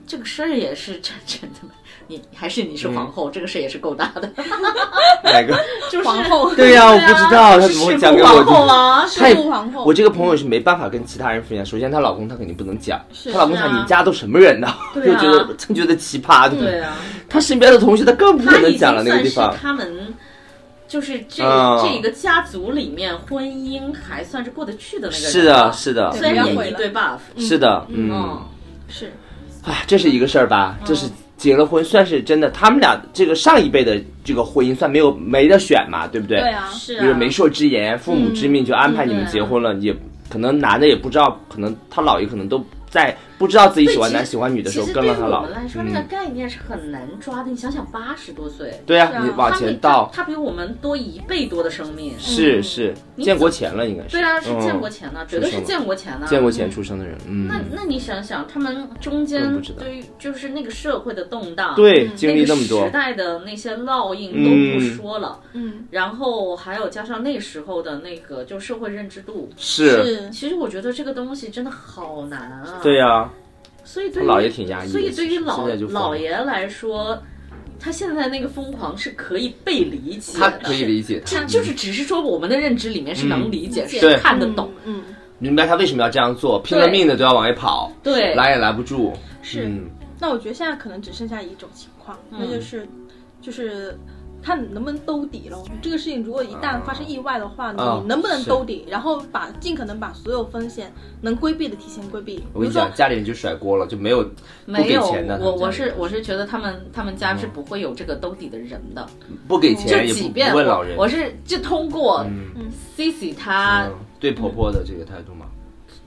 [0.06, 1.58] 这个事儿也是真真的。
[2.06, 4.30] 你还是你是皇后，这个事也是够大的。
[5.24, 5.58] 哪个？
[5.90, 6.54] 就是皇后。
[6.54, 8.26] 对呀，我不知道他怎么会讲给我。
[8.26, 9.84] 皇后啊，是 皇后。
[9.84, 11.64] 我这个朋友是没办法跟其他人分享。
[11.64, 13.00] 首先，她老公她肯定不能讲。
[13.32, 14.74] 她老公想你家都什么人呢？
[14.94, 16.48] 就觉得真觉得奇葩。
[16.50, 16.96] 对啊。
[17.28, 19.54] 她身边的同学，她更不可能讲了那个地方。
[19.60, 20.14] 他们
[20.86, 21.42] 就是这
[21.82, 25.32] 这个家族里面婚姻还算是过得去的那个人。
[25.32, 26.12] 是的，是的。
[26.12, 27.18] 虽然演一对 buff。
[27.38, 28.40] 是的，嗯。
[28.88, 29.12] 是。
[29.64, 30.76] 哎，这是一个事儿吧？
[30.84, 31.06] 这是。
[31.44, 36.38] 结了婚算是真的，他们俩这个上一辈的这个婚姻算没有没得选嘛，对不对？
[36.38, 36.98] 对啊，是。
[36.98, 39.94] 比如媒妁之言、父母之命就安排你们结婚了，也
[40.30, 43.14] 可能男的也不知道，可能他姥爷可能都在。
[43.44, 45.42] 不知道自己喜欢男喜欢女的时候，跟了他老。
[45.44, 47.50] 其实对我们来说，那个概念是很难抓的。
[47.50, 52.14] 你想想，八十多岁，对啊，你往前倒，他比我们多一倍多的生命。
[52.18, 54.08] 是是，建国前了应该是。
[54.12, 56.26] 对啊，是建国前呢，绝对是建国前呢。
[56.26, 57.46] 建国前出生的人，嗯。
[57.46, 70.30] 那那你想想，他们中间对于就是那个社会的动荡，对，经历那么多时代的那些烙印都不说了，嗯，然后还有加上那时候的那个就社会认知度，是。
[70.30, 72.80] 其实我觉得这个东西真的好难啊。
[72.82, 73.30] 对呀。
[73.84, 77.22] 所以对于老爷挺压抑，所以对于老老爷来说，
[77.78, 85.02] 他现在那个疯狂是可以被理解的，他可以理解，就就是只是说我们的认知里面是能理解，是看得懂，嗯，
[85.38, 89.70] 明白他为什么要这样做，拼了命的都要往外跑，对，拦也拦不住，是。
[90.18, 92.88] 那我觉得现在可能只剩下一种情况，那就是
[93.40, 93.96] 就是。
[94.44, 95.64] 看能不能兜底喽？
[95.80, 98.84] 这个事情如果一旦发生意外的话，你能不能兜底？
[98.86, 102.44] 然后把尽可能把所有风险能规避的提前规避。
[102.52, 104.30] 我跟你讲，家里人就甩锅了，就没有
[104.66, 105.38] 没有钱的。
[105.40, 109.08] 我我是我是觉得他们他们家是不会有这个兜底的人的。
[109.48, 112.26] 不给钱就即便问老人，我是就通过
[112.94, 113.88] Cici 他
[114.20, 115.46] 对婆婆的这个态度嘛，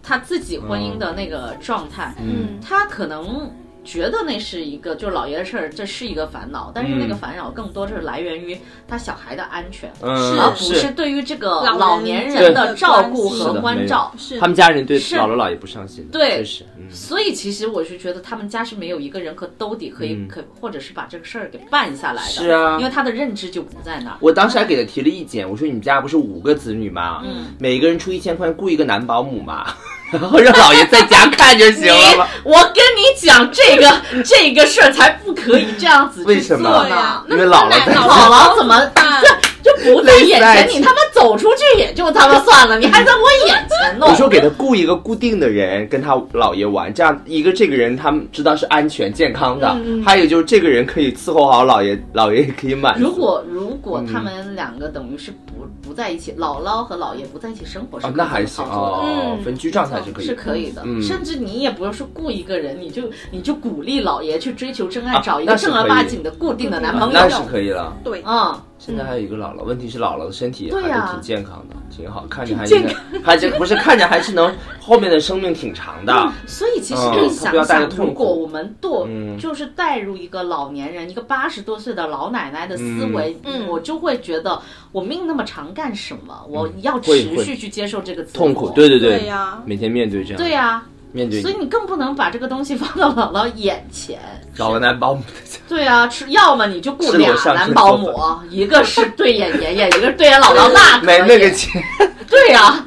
[0.04, 3.52] 他自己婚姻的那个状态，嗯，他可能。
[3.88, 14.14] 觉得那是一个就是老爷的事儿，这是一个烦恼，但是那个烦恼更多是来源于他小孩的安全，而不是对于这个老年人的照顾和关照。
[14.18, 16.66] 是他们家人对姥姥姥爷不上心，对，确实。
[16.92, 22.30] 所以其实我是觉得他们家是没有一个人可兜底，可以可或者是把这个事儿给办下来的。
[22.30, 24.18] 是啊，因为他的认知就不在那儿。
[24.20, 27.22] 我当时还给他提了意见，我说你们家不是五个子女吗？
[27.26, 29.66] 嗯，每个人出一千块，雇一个男保姆嘛。
[30.12, 32.28] 然 后让老爷在家看就行了吗？
[32.44, 37.24] 我跟你讲，这个 这个事儿才不可以这样子去做呢。
[37.30, 39.22] 因为姥姥姥姥怎么办？
[39.64, 44.12] 就不在眼前，你他妈走出去也就他妈算了，你还在我眼前弄。
[44.12, 53.04] 你说给他雇一个固定的人跟他姥爷玩，这样一个这个人他们知道是安全健康的，还有就是这个人可以伺候好姥爷，姥爷也可以满足。
[53.04, 67.96] 如果如果他们两个等于是不不在一起，姥姥和姥爷不在一起生活是那还行哦，分居状态是可以是可以的，甚至你也不用说雇一个人，你就你就鼓励姥爷去追求真爱，找一个正儿八经的固定的男朋友，那是可以了。
[68.04, 68.56] 对，嗯。
[68.80, 72.76] 现在还有一个姥姥，问题是姥姥的身体还是挺健康的，挺好，看着还是
[73.24, 76.32] 还这不是看着还是能后面的生命挺长的。
[76.46, 83.36] 所以其实你想想，如果我们堕就是带入一个老年人，一个八十多岁的老奶奶的思维，
[83.68, 84.62] 我就会觉得
[84.92, 86.46] 我命那么长干什么？
[86.48, 88.70] 我要持续去接受这个痛苦。
[88.70, 90.38] 对对对呀，每天面对这样。
[90.38, 90.84] 对呀。
[91.18, 94.20] 面对，所以你更不能把这个东西放到姥姥眼前，
[94.56, 95.24] 找个男保姆。
[95.68, 98.14] 对啊，吃要么你就雇俩男保姆，
[98.50, 101.82] 一个是对眼爷爷， 一个是对眼姥姥，那没那个钱。
[102.30, 102.84] 对呀，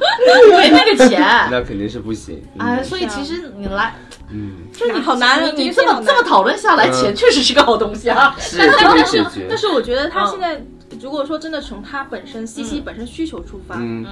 [0.51, 1.19] 没那个钱，
[1.51, 2.41] 那肯定是不行。
[2.57, 3.95] 哎，所以其实你来，
[4.29, 8.35] 嗯，就你好难，你这么这么讨论下来，钱确实是个好东西啊。
[8.39, 10.61] 是，但是但是我觉得他现在，
[11.01, 14.05] 如果说真的从他本身西西本身需求出发，嗯。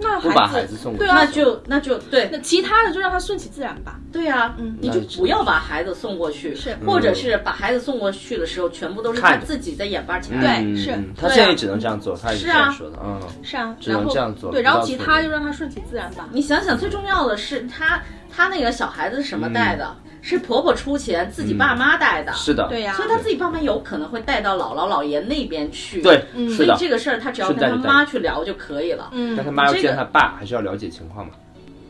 [0.00, 3.98] 那孩子送对啊，那就那就对，那其他的就让他顺其自然吧。
[4.12, 10.40] 对呀，嗯，你就不要把孩子送过去，是，或者是把孩子送过去的时候，全部都是他自己在眼巴前。
[10.40, 14.50] 对，是他现在只能这样做，他是这样说的，嗯，是啊，只能这样做。
[14.50, 16.28] 对，然后其他就让他顺其自然吧。
[16.32, 18.00] 你想想，最重要的是他
[18.36, 19.96] 他那个小孩子是什么带的？
[20.20, 29.08] 是婆婆出钱，自己爸妈带的，是的，对呀，所以他自己爸妈有可能会带到姥姥姥爷那边去，对，所以这个事儿他只要跟他妈去聊就可以了。
[29.12, 31.32] 嗯，但他妈要见他爸，还是要了解情况嘛？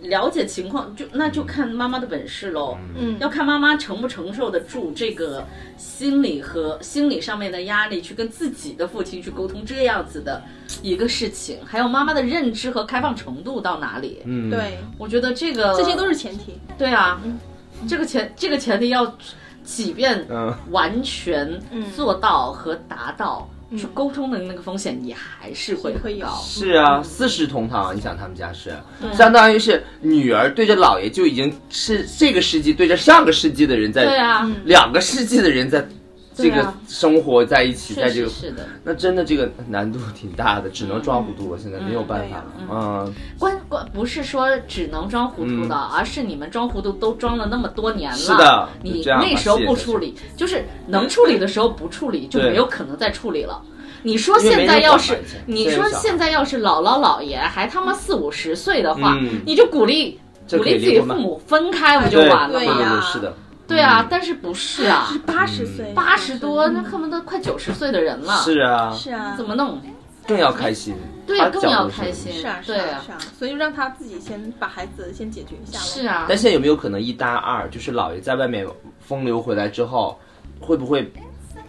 [0.03, 2.77] 了解情况就那就看妈妈的本事喽。
[2.97, 10.43] 嗯，要看妈妈承不承受得住这个心理和心理上面的压力，去跟自己的父亲去沟通这样子的
[10.83, 14.23] 一个事情，还有妈妈的认知和开放程度到哪里？
[14.25, 16.59] 嗯，对，我觉得这个这些都是前提。
[16.79, 17.21] 对啊。
[17.87, 19.15] 这个前这个前提要，
[19.63, 20.27] 即便
[20.71, 21.61] 完全
[21.95, 26.27] 做到和达到，去沟通的那个风险你还是会会有。
[26.43, 28.73] 是啊，四世同堂，你想他们家是，
[29.13, 35.87] 相当于是女儿对着姥爷就已经是这个世纪对着上个世纪的人在，对啊，两个世纪的人在。
[36.37, 41.59] 这个生活在一起，在这个，是的，那真的这个难度挺大的，只能装糊涂了。
[41.59, 42.45] 现在没有办法了。
[42.71, 48.17] 嗯，关关不是说只能装糊涂的，而是你们装糊涂都装了那么多年了。
[48.17, 53.63] 是的，你那时候不处理，就是能处理的时候不处理，就没有可能再处理了。
[54.03, 60.21] 你说现在要是，你说现在要是姥姥姥爷还他妈四五十岁的话，你就鼓励
[60.51, 63.01] 鼓励自己父母分开，不就完了吗？
[63.01, 63.35] 是的。
[63.67, 65.09] 对啊，但是不是啊？
[65.13, 68.37] 是八十岁，八十多，那恨不得快九十岁的人了。
[68.37, 69.81] 是啊，是啊，怎么弄？
[70.27, 70.95] 更要开心。
[71.27, 72.33] 对，更要开心。
[72.33, 73.19] 是啊，对啊，是啊。
[73.39, 75.79] 所以就让他自己先把孩子先解决一下。
[75.79, 76.27] 是啊。
[76.29, 77.69] 但现在有没有可能一搭二？
[77.69, 78.67] 就是姥爷在外面
[79.01, 80.19] 风流回来之后，
[80.61, 81.13] 会不会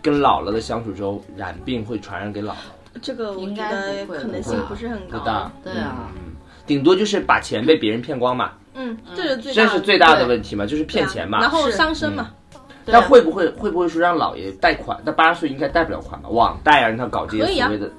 [0.01, 2.55] 跟姥姥的相处之后染病，会传染给姥姥？
[3.01, 5.19] 这个我觉得可能性不是很高。
[5.19, 5.51] 不大。
[5.63, 6.11] 对啊。
[6.65, 8.51] 顶多就是把钱被别人骗光嘛。
[8.77, 12.29] 嗯，这是最这是最大的问题嘛，就是骗钱嘛，然后伤身嘛。
[12.85, 14.97] 那会不会会不会说让老爷贷款？
[15.03, 16.29] 那八十岁应该贷不了款吧？
[16.29, 17.91] 网贷啊，让他搞这些所谓的，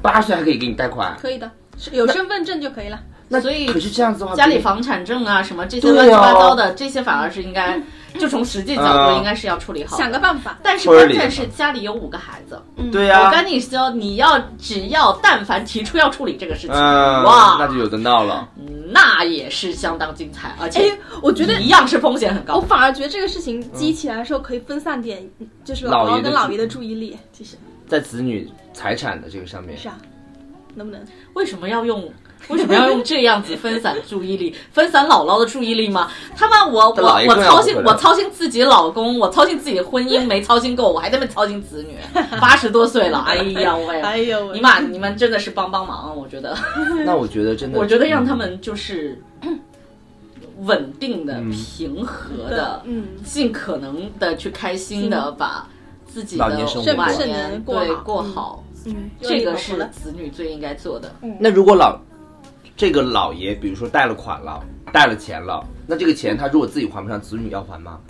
[0.00, 1.14] 八十岁还可以给你贷款？
[1.20, 1.50] 可以的，
[1.90, 2.98] 有身份证就可以了。
[3.28, 7.82] 那所以可是这样子的话，家里房产证啊什么这些乱七八糟的，这些反而是应该。
[8.18, 10.58] 就从实际角度，应该是要处理好，想个办法。
[10.62, 13.26] 但是关键是家里有五个孩子，对呀。
[13.26, 18.48] 我跟你说，你要只要但凡提出要处理这个事情，哇，那就有的闹了。
[18.90, 22.56] 那也是相当精彩，而且我觉得一样是风险很高。
[22.56, 25.26] 我反而觉得这个事情激起来的时候，可以分散点，
[25.64, 27.16] 就是姥姥跟姥爷的注意力。
[27.32, 27.56] 其实，
[27.88, 29.96] 在子女财产的这个上面，是啊，
[30.74, 31.02] 能不能？
[31.32, 32.12] 为什么要用？
[32.48, 36.10] 为什么要用这样子分散注意力，分散姥姥的注意力吗？
[36.36, 41.96] 他妈，我我我操心，我操心自己老公，我操心自己的婚姻 没操心够，我还在那操心子女。
[42.40, 44.00] 八十多岁了，哎呀喂！
[44.00, 46.56] 哎呦，你妈，你们真的是帮帮忙，我觉得。
[47.04, 49.20] 那我觉得真的，我觉得让他们就是
[50.62, 55.66] 稳定的、平和的，嗯，尽可能的去开心的把
[56.06, 56.44] 自己的
[56.96, 58.62] 晚年对过好。
[58.84, 61.12] 嗯，这个是子女最应该做的。
[61.38, 61.96] 那如果老
[62.76, 68.00] 这个老爷，比如说贷了款了，贷了钱了，那这个钱他如果自己还不上，子女要还吗？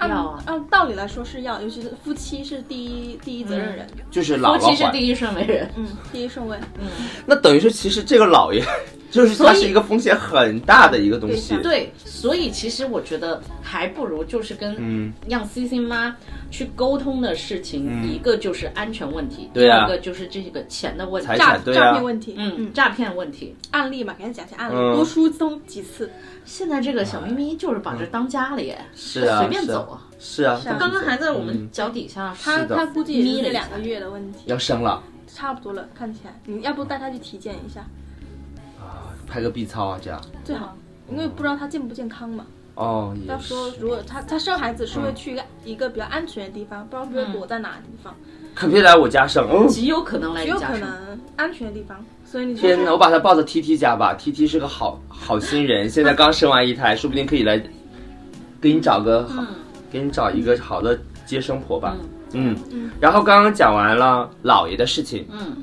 [0.00, 6.88] 要啊，按道理来说是要，尤其是夫妻是第一第一责任人，就是老夫妻是第一顺位人，嗯，第一顺位，嗯。
[7.24, 8.64] 那等于是，其实这个老爷
[9.12, 11.54] 就是它是一个风险很大的一个东西。
[11.58, 16.16] 对，所以其实我觉得还不如就是跟让 C C 妈
[16.50, 26.10] 去沟通的事情，一个就是安全问题，第二个就是这个钱的问题，诈诈骗问题，嗯，诈骗问题，案例嘛，给他讲下案例，多疏通几次。
[26.46, 37.84] 现在这个小咪咪就是把这当家了耶，是啊，随便走啊，是啊，刚刚还在我们脚底下，他他估计眯了两个月的问题，要生了，差不多了，看起来，你要不带他去体检一下？
[39.32, 40.76] 拍个 B 超啊，这样最好，
[41.10, 42.44] 因为不知道他健不健康嘛。
[42.74, 48.14] 哦，到时候如果他他生孩子是会去一个一个比较安全的地方，不知道会躲在哪个地方。
[48.54, 51.96] 可别来我家生，极有可能来极有可能安全的地方。
[52.26, 57.62] 所以你天哪，我把他抱到 T T 家吧，T T 是个好好心人，现在刚生完一胎，说不定可以来
[58.60, 59.42] 给你找个好，
[59.90, 61.96] 给你找一个好的接生婆吧。
[62.32, 62.90] 嗯嗯。
[63.00, 65.56] 然后刚刚讲完了姥爷的事情，嗯。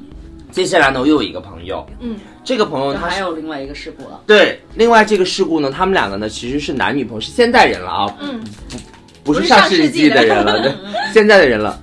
[0.51, 4.19] 接下来呢，我又有一个朋友，嗯，这个朋友他还有另外一个事故了。
[4.25, 8.41] 对，另外这个事故呢，他们两个呢其实是男女朋友，是现代人了啊，嗯，
[9.23, 10.73] 不不是上世纪的人了，对，
[11.13, 11.79] 现在的人了。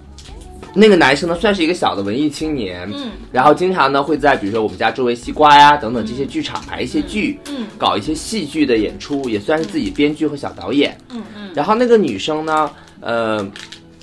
[0.74, 11.50] 那个男生呢，算是一个小的文艺青年，嗯，然后经常呢会在比如说我们家周围西瓜呀等等这些剧场排一些剧，嗯，搞一些戏剧的演出，也算是自己编剧和小导演，嗯嗯。
[11.54, 13.48] 然后那个女生呢，呃，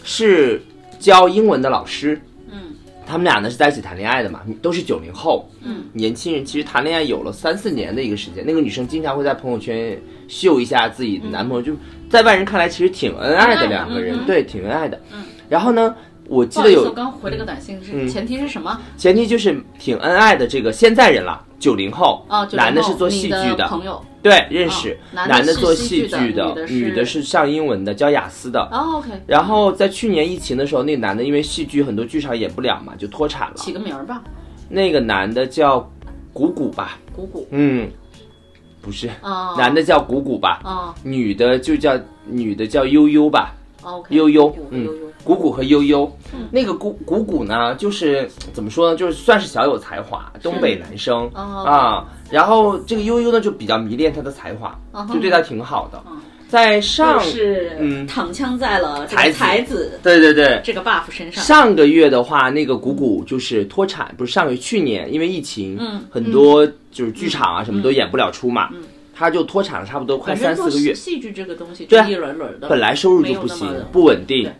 [0.04, 0.63] 是
[0.99, 2.19] 教英文的老师。
[3.05, 8.43] 他们俩呢是在一起谈恋爱的嘛，都是九零后，嗯，年轻人其实谈恋爱有了三四年的一个时间。
[8.45, 11.73] 那个女生经常会在朋友圈秀一下自己的男朋友，就
[12.09, 14.99] 在外人看来其实挺恩爱的两个人，对，挺恩爱的。
[15.13, 15.95] 嗯，然后呢？
[16.29, 18.79] 我记得有，我刚回了个短信，是前提是什么？
[18.97, 28.62] 前提就是挺恩爱的这个现在人了，九零后，男的是做戏剧的朋友，对，认识，男的做戏剧的，女的是上英文的，教雅思的。
[28.71, 29.09] 哦，OK。
[29.27, 33.55] 然后在去年疫情的时候，那男的因为戏剧很多剧场演不了嘛，就脱产了。
[33.57, 34.23] 起个名儿吧。
[34.69, 35.86] 那个男的叫
[36.31, 36.97] 谷谷吧？
[37.13, 37.45] 谷谷。
[37.51, 37.91] 嗯，
[38.81, 39.09] 不是，
[39.57, 40.95] 男的叫谷谷吧？
[41.03, 43.53] 女的就叫女的叫悠悠吧？
[44.07, 44.88] 悠悠，嗯，
[45.25, 46.09] 谷谷和悠悠，
[46.49, 52.07] 那个谷谷谷呢，就是怎么说呢，就是算是小有才华，东北男生啊。
[52.34, 54.76] 然后这个悠悠呢，就比较迷恋他的才华，
[55.13, 56.02] 就对他挺好的。
[56.48, 61.43] 在上是嗯，躺枪在了才才子，对对对，这个 buff 身上。
[61.43, 68.69] 上个月的话，那个谷谷就是脱产，不是上个月，去年因为疫情，嗯，很多就是剧场啊什么都演不了出嘛。
[69.15, 70.91] 他就脱产了，差不多快三四个月。
[70.96, 74.52] 戏剧这个东西，对，一轮轮的，本来收入就不行，不稳定。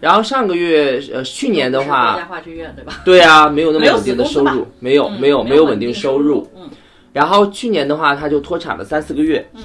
[0.00, 3.02] 然后上个月，呃，去年的话，国家话剧院对吧？
[3.04, 6.48] 对啊，没有那么稳定的收入，没有，没有，没有稳定收入。
[6.56, 6.68] 嗯。
[7.16, 9.42] 然后去年的话，他就脱产了三四个月。
[9.54, 9.62] 嗯。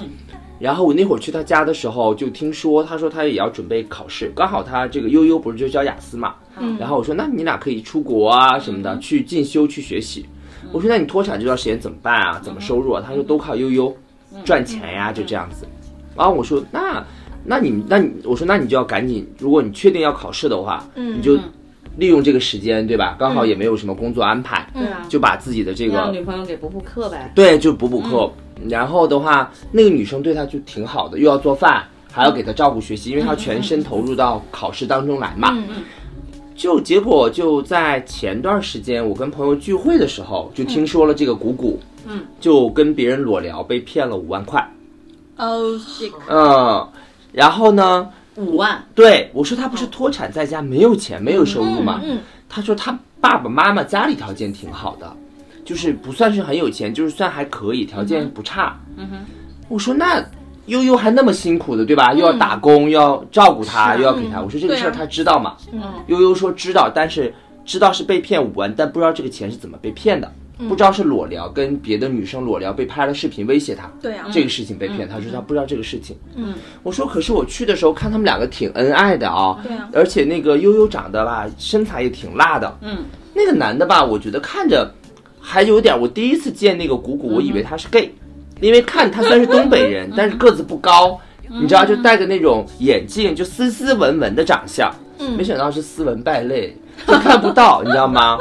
[0.58, 6.34] 然后我那会儿去他家的时候，就听说他说他也要准备考试，刚好他这个悠悠不是就教雅思嘛。
[6.58, 6.78] 嗯。
[6.78, 10.24] 然后我说，那你俩可以出国啊什么的，去进修去学习。
[10.72, 12.40] 我说，那你脱产这段时间怎么办啊？
[12.42, 13.04] 怎么收入啊？
[13.06, 13.94] 他说都靠悠悠。
[14.46, 15.66] 赚钱呀，就这样子。
[16.16, 17.04] 然后我说，那，
[17.44, 21.38] 那你，那你，我说，那你就要赶紧，如果你确定要考试的话，嗯，你就
[21.96, 23.16] 利用这个时间，对吧？
[23.18, 27.30] 刚好也没有什么工作安排，对啊，就把自己的这个女朋友给补补课呗。
[27.34, 28.30] 对，就补补课。
[28.68, 35.50] 然后的话，那个女生对他就挺好的，又要做饭，还要给他照顾学习，因为他全身投入到考试当中来嘛。
[35.52, 35.82] 嗯嗯。
[36.54, 41.80] 就结果就在前段时间，我跟朋友聚会的时候，就听说了这个谷谷。
[42.04, 44.60] 嗯，就跟别人裸聊被骗了五万块，
[45.36, 45.78] 哦，
[46.28, 46.88] 嗯，
[47.30, 52.00] 然后呢，五万，对我说他不是脱产在家没有钱没有收入吗？
[52.02, 52.18] 嗯，
[52.48, 55.16] 他说他爸爸妈妈家里条件挺好的，
[55.64, 58.78] 就是不算是很有钱，就是算还可以，条件不差。
[58.96, 59.16] 嗯哼，
[59.68, 60.24] 我说那
[60.66, 62.12] 悠悠还那么辛苦的对吧？
[62.12, 65.56] 又要打工，又要照顾他，又要给他，我说这个事儿他知道吗？
[65.72, 70.32] 嗯，悠悠说知道，但是知道是被骗五万，但不知道这个钱是怎么被骗的。
[70.68, 76.16] 不知道是裸聊跟别的女生裸聊被拍了视频威胁他，对啊，这个事情被骗，他说他不知道这个事情。
[76.34, 82.98] 嗯，我说可是我去的时候看他们两个挺恩爱的啊，对啊，而且那个悠悠长得吧身材也挺辣的，嗯，
[83.34, 84.92] 那个男的吧我觉得看着
[85.40, 88.12] 还有点，我第一次见那个谷谷，我以为他是 gay，
[88.60, 96.76] 因为看他虽然是东北人，但是个子不高，你知道就戴个那种眼镜，就斯斯文文的长相，嗯，没想到是斯文败类。
[97.06, 98.38] 就看不到，你知道吗？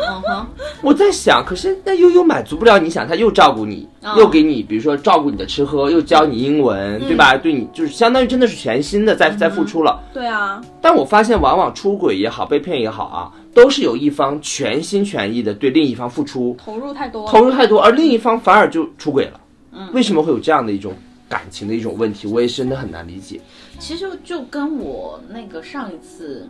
[0.82, 7.38] 我在想，可是那悠悠满足不了你想，他又照顾你，又给你，比如说照顾你的吃喝，又教你英文，对吧？
[7.38, 10.02] 对你就是相当于真的是全新的在在付出了。
[10.14, 10.62] 对啊。
[10.82, 19.40] 但我发现，往往出轨也好，被骗也好啊，都是有一方全心全意的对另一方付出，投入太多，投入太多，而另一方反而就出轨了。
[19.72, 19.88] 嗯。
[19.94, 20.94] 为什么会有这样的一种
[21.30, 22.28] 感情的一种问题？
[22.28, 23.40] 我也真的很难理解。
[23.78, 26.50] 其实就跟我那个上一次。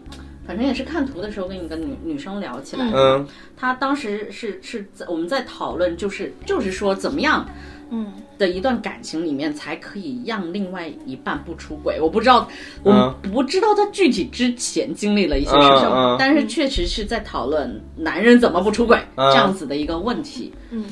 [0.51, 3.25] 反正也是看图的时候跟一个女女生聊起来，嗯，
[3.55, 7.47] 她当时是是在我们在讨论，就是就是说怎么样
[7.89, 12.01] 嗯，的一段感情里面才可以让另外一半不出轨。
[12.01, 12.49] 我不知道，
[12.83, 20.51] 我不知道他具体之前经历了一些什么，但是确实是在讨论男人怎么不出轨这样子的一个问题。
[20.71, 20.83] 嗯。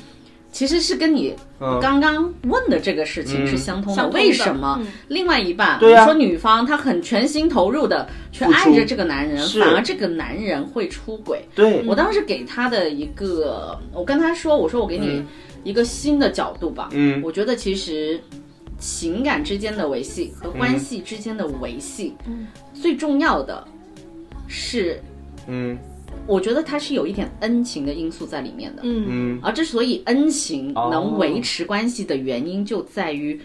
[0.52, 1.36] 其实是跟你
[1.82, 4.08] 刚刚问的这个事情是相通的。
[4.10, 11.45] 为什么另外一半，你说女方她很全心投入的去爱着这个男人，反而这个男人会出轨？
[11.54, 11.84] 对。
[11.86, 15.24] 我当时给他的一个，我跟他说，我说我给你
[15.64, 16.89] 一个新的角度吧。
[16.93, 18.20] 嗯，我觉得其实
[18.80, 22.16] 情感之间的维系和关系之间的维系，
[22.74, 23.64] 最重要的
[24.47, 25.00] 是，
[25.47, 25.78] 嗯。
[26.30, 29.06] 我觉得它是有一点恩情的因素在里面的，嗯。
[29.10, 33.42] 嗯，而之所以恩情能维持关系的原因，就在于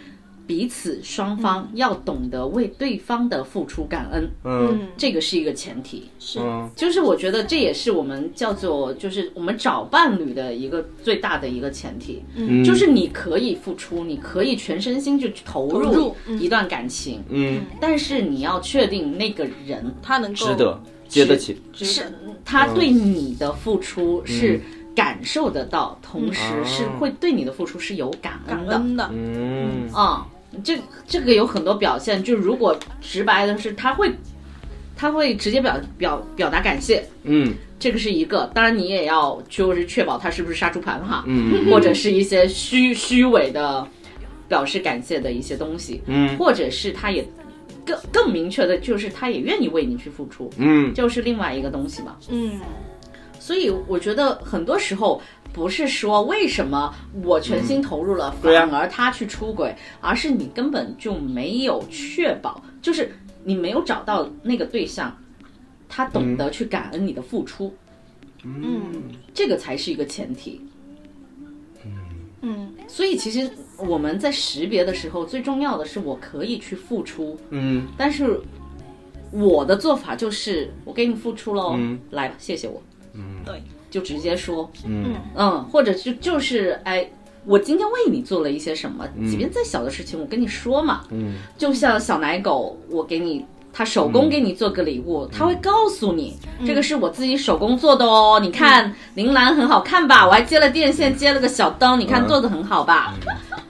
[0.46, 6.38] 彼此双方要懂得为对方的付出感恩，嗯，这个是一个前提，是，
[6.76, 20.78] 就是我觉得这也是我们叫做就是我们找伴侣的一个最大的一个前提，嗯，就是你可以付出，你可以全身心去投入一段感情，嗯，但是你要确定那个人他能够值得。
[21.14, 22.02] 接得起，是
[22.44, 24.60] 他对你的付出是
[24.96, 29.08] 感受得到，同时是会对你的付出是有感恩的。
[29.12, 30.26] 嗯，啊，
[30.64, 34.10] 这这个有很多表现，就如果直白的是，他会
[34.96, 37.04] 他会直接表表表达感谢。
[37.22, 43.86] 嗯，这个是一个，当然你也要就是确保他是不是杀猪盘哈，嗯，或者是一些虚虚伪的
[44.48, 47.24] 表示感谢的一些东西，嗯，或者是他也。
[47.84, 52.60] 更更明确的就是，他也愿意为你去付出，嗯，就是另外一个东西嘛，嗯，
[53.38, 55.20] 所以我觉得很多时候
[55.52, 63.14] 不是说为什么我全心投入了，反而他去出轨，而是你根本就没有确保，就是
[63.44, 65.16] 你没有找到那个对象，
[65.88, 67.74] 他懂得去感恩你的付出，
[68.42, 70.68] 嗯，这个才是一个前提，嗯
[72.44, 73.50] 嗯，所以其实。
[73.76, 78.40] 我们在识别的时候，最重要的是我可以去付出，嗯，但是
[79.32, 81.76] 我的做法就是我给你付出喽，
[82.10, 82.80] 来吧，谢谢我，
[83.14, 85.16] 嗯，对，就直接说，嗯。
[85.34, 87.10] 嗯，或者就就是哎，
[87.44, 93.44] 我今天为你做了一些什么，即便再小的事情，我跟你说嘛，嗯，就像小奶狗，我给你。
[93.76, 98.38] 他手工给你做个礼物，他会告诉你，这个是我自己手工做的哦。
[98.40, 100.24] 你看铃兰很好看吧？
[100.24, 103.12] 我还接了电线，接了个小灯，你看做的很好吧？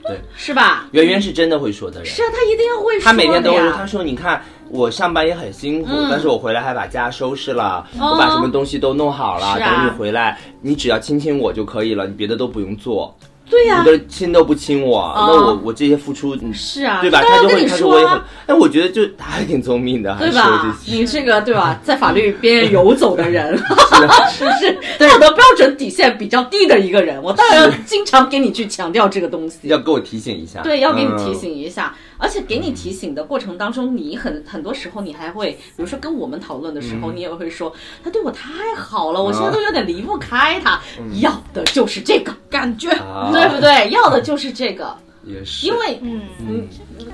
[0.07, 0.87] 对， 是吧？
[0.91, 2.05] 圆圆是真的会说的人。
[2.05, 3.05] 是啊，他一定要会说。
[3.05, 4.39] 他每天都会说，他说：“你看
[4.69, 13.15] 我上班也很辛苦，但是我回来还把家收拾了，我把什么东西都弄好了，等你回来，你只要亲亲我就可以了，你别的都不用做。”
[13.49, 17.21] 对呀，你的亲都不亲我，那我我这些付出，是啊，对吧？
[17.21, 20.75] 他就会他说我也很，哎，我觉得就他还挺聪明的，对吧？
[20.87, 23.55] 你这个对吧，在法律边缘游走的人，
[24.33, 27.21] 是不 是道德标准底线比较低的一个人？
[27.21, 31.95] 我当然要经常给你去强调这个东西，要给我提醒一下，对，要给你提醒一下。
[32.17, 40.79] 而且给你提醒的过程当中，你很很多时候你还会，比如说跟我们讨论的时候，你也会说他对我太好了，我现在都有点离不开他，
[41.21, 43.89] 要的就是这个感觉，对不对？
[43.91, 46.69] 要的就是这个，也是，因为嗯，你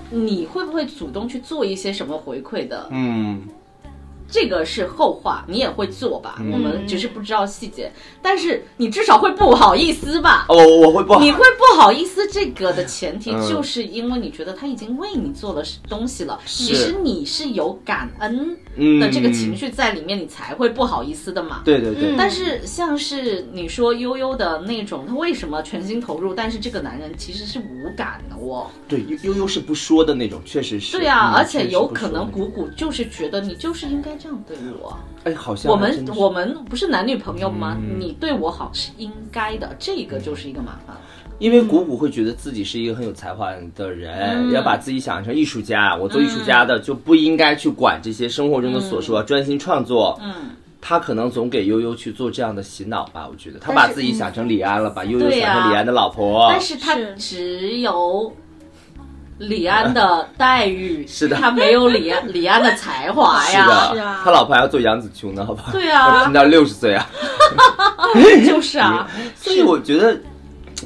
[0.09, 2.87] 你会不会主动去做一些什么回馈的？
[2.91, 3.41] 嗯。
[4.31, 6.41] 这个是后话，你也会做吧？
[6.51, 10.45] 我们只是不知道细节，但是你至少会不好意思吧？
[10.47, 12.25] 哦，我会不，你会不好意思。
[12.31, 18.57] 这个的前提就是因为你觉得他已经为你做了东西了，其实你是有感恩
[18.99, 21.61] 的这个情绪在里面，你才会不好意思的嘛。
[21.65, 22.15] 对对对。
[22.17, 26.33] 但是像是你说悠悠的那种，他为什么全心投入？
[26.33, 28.67] 但是这个男人其实是无感的哦。
[28.87, 30.97] 对，悠悠是不说的那种，确实是。
[30.97, 34.20] 对呀，而且有可能谷谷就是觉得你就是应该。
[34.21, 37.75] 这样对我，哎，好像我们我们不是男女朋友吗？
[37.97, 40.95] 你对我好是应该的，这个就是一个麻烦。
[41.39, 45.95] 因为谷谷会觉得自己是一个很有才华的人，要把自己想象成艺术家。
[45.95, 50.19] 我做艺术家的就不应该去管这些生活中的琐事，要专心创作。
[50.21, 53.27] 嗯，他可能总给悠悠去做这样的洗脑吧。
[53.27, 56.47] 我觉得他把自己想成李安了，把悠悠想成李安的老婆。
[56.51, 58.31] 但是他只有。
[59.41, 65.71] 李安的待遇 是的，他没有李安 李安的才华呀，是的，他老婆还要做杨紫琼呢，好不好？
[65.71, 67.07] 对啊，拼到六十岁啊，
[68.47, 70.17] 就是啊，所以我觉得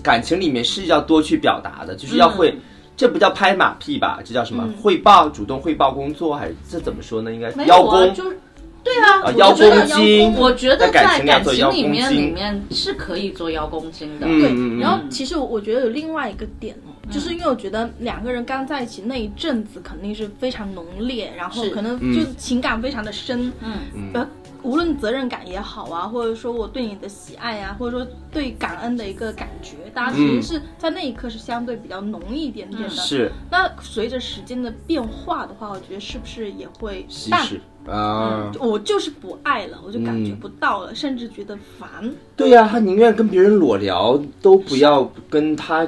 [0.01, 2.57] 感情里面是要多去表达的，就是要会，
[2.95, 4.19] 这不叫拍马屁吧？
[4.23, 4.67] 这叫什么？
[4.81, 7.33] 汇报，主动汇报工作，还是这怎么说呢？
[7.33, 8.39] 应该邀功，就是
[8.85, 10.39] 对啊，我觉得。
[10.39, 14.25] 我觉得在感情里面里面是可以做邀功金的。
[14.27, 16.73] 对，然后其实我觉得有另外一个点。
[17.07, 23.53] 就是因为我觉得两个人刚在一起那一阵子肯定是非常浓烈，然后可能就情感非常的深。
[23.61, 24.27] 嗯，呃，
[24.65, 32.89] 无论责任感也好啊，或者说我对你的喜爱啊，或者说对感恩的一个感觉，大家其实是在那一刻是相对比较浓一点点的。
[32.89, 33.31] 是。
[33.51, 37.47] 那随着时间的变化的话，我觉得是不是也会淡
[37.95, 38.51] 啊？
[38.59, 41.89] 我就是不爱了，我就感觉不到了，甚至觉得烦。
[42.35, 45.87] 对呀，他宁愿跟别人裸聊，都不要跟他。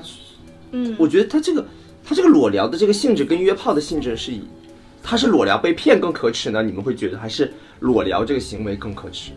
[0.72, 1.66] 嗯，我觉得他这个，
[2.06, 4.44] 他这个裸聊的这个性质跟约炮的性质是以。
[5.10, 6.62] 他是裸聊被骗更可耻呢？
[6.62, 9.32] 你们会觉得还是裸聊这个行为更可耻？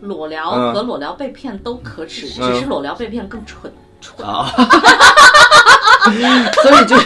[0.00, 4.46] 裸聊和裸聊被骗都可耻，只是裸聊被骗更蠢蠢啊！
[6.62, 6.96] 所以就，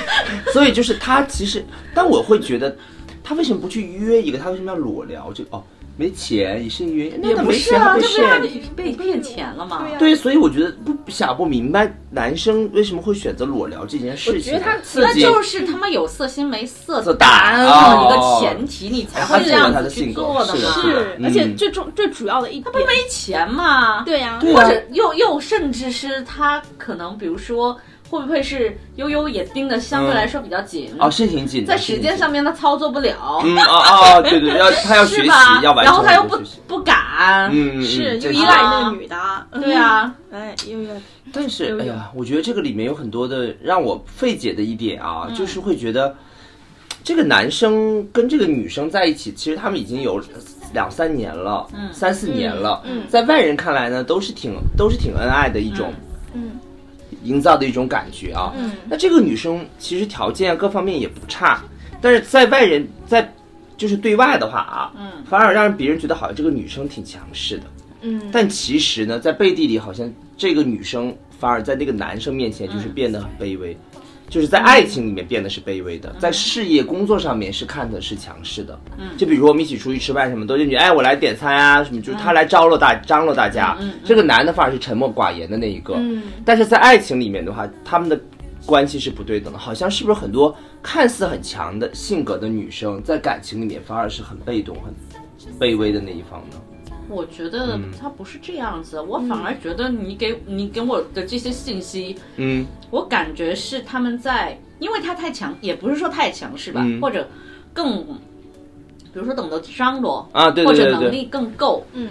[0.53, 1.65] 所以就是他其实，
[1.95, 2.77] 但我会觉得，
[3.23, 4.39] 他为什么不去约一个？
[4.39, 5.33] 他为什么要裸聊？
[5.33, 5.63] 就哦。
[5.99, 8.07] 没钱也是原因，也不是啊，这
[8.41, 9.85] 不是被骗钱了吗？
[9.99, 14.55] 对，所以我觉得不想不明白男生为什么会选择裸聊这件事情。
[14.55, 20.61] 我觉得他那就是他妈有色心没色胆一个前提，你才会这样子去做的嘛。
[20.81, 24.05] 是，而且最重最主要的一，他不没钱吗？
[24.05, 27.77] 对呀，或者又又甚至是他可能比如说。
[28.11, 30.91] 会不会是悠悠也盯的相对来说比较紧？
[30.99, 33.41] 哦，是挺紧，在时间上面他操作不了。
[33.45, 35.29] 嗯啊啊，对对，要 他要学习，
[35.63, 35.85] 要完成。
[35.85, 39.17] 然后他又不不敢，嗯是就依赖那个女的。
[39.53, 40.91] 对啊， 哎，悠悠。
[41.33, 46.15] 但是哎呀，我觉得这个里面有很多的让我费解的一点啊，就是会觉得
[47.05, 50.19] 这个男生跟这个女生在一起，其实他们已经有
[50.73, 52.83] 两三年了，嗯，三四年了。
[52.87, 55.93] 嗯，在外人看来呢，都是挺都是挺恩爱的一种。
[57.23, 58.53] 营造的一种感觉啊，
[58.89, 61.63] 那这个女生其实条件各方面也不差，
[62.01, 63.33] 但是在外人在
[63.77, 67.65] 就是对外的话啊，嗯，反而让别人觉得好像这个女生挺强势的，
[68.03, 73.77] 嗯，但其实呢，在背地里好像这个女生反而在那个男生面前就是变得很卑微。
[74.29, 78.79] 就是在爱情里面变得是卑微的，在事业工作上面是看的是强势的。
[78.99, 83.77] 嗯，就比如说我们一起出去吃饭，什么都进去，哎，我来点餐啊，什么就是他来招了大张罗大家。
[83.81, 85.95] 嗯，这个男的反而是沉默寡言的那一个。
[85.97, 88.21] 嗯，但是在爱情里面的话，他们的
[88.67, 94.93] 关系是不对等的，好像是不是很多看似很强的性格的女生，在感情里面反而是很被动、很
[95.59, 96.57] 卑微的那一方呢？
[97.09, 107.27] 我觉得他不是这样子，我反而觉得你给你给我的这些信息，嗯，我感觉是他们在，因为他太强，也不是说太强势吧，或者
[107.73, 112.11] 更，比如说懂得张罗啊，对对对，或者能力更够，嗯，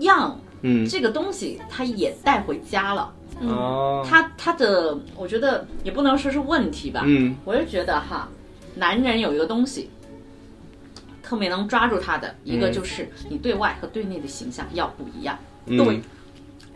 [0.00, 0.86] 样嗯。
[0.88, 8.28] 这个东西他也带回家了，哦，他他的我觉得也不能说是问题吧，嗯，我就觉得哈，
[8.74, 9.90] 男人有一个东西。
[11.26, 16.00] 特别能抓住他的一个就是你对外和对内的形象要不一样，对，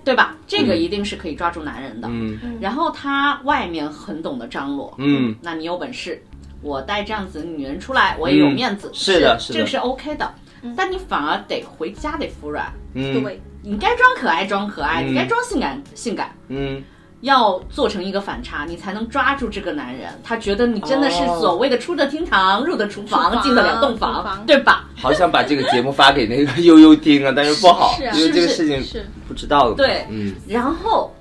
[0.05, 0.35] 对吧？
[0.45, 2.09] 这个一定是可以抓住男人的。
[2.11, 6.21] 嗯，然后他外面很懂得张罗，嗯，那你有本事，
[6.63, 10.35] 我带这样子的女人出来，我也有面子，是的，是的，这个是 OK 的。
[10.77, 16.83] 但你反而得回家得服软，嗯，对，你该装可爱装可爱，你该装性感性感，嗯。
[17.23, 20.09] 要做成一个反差，你才能抓住这个男人。
[20.25, 24.89] 他觉得你真的是所谓的出得厅堂，入得厨房，进得了洞房，对吧？
[24.97, 29.75] 好想把这个节目发给那个悠悠听啊，但是不好，因为这个事情是不知道的。
[29.75, 30.35] 对，嗯。
[30.49, 31.15] 然后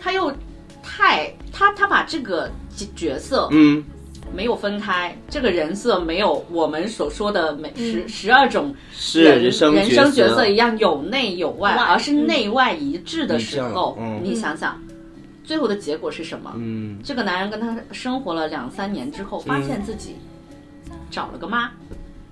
[0.00, 0.32] 他又
[0.82, 2.48] 太他他把这个
[2.94, 3.84] 角色嗯
[4.32, 8.72] 没有分开，这个人设没有我们所说的每十十二种
[9.12, 14.80] 人生人生角色一样有内有外，而是内外一致的时候，你想想。
[15.50, 16.52] 最后的结果是什么？
[16.58, 20.14] 嗯，这个男人跟他生活了两三年之后，发现自己
[21.10, 21.64] 找了个妈。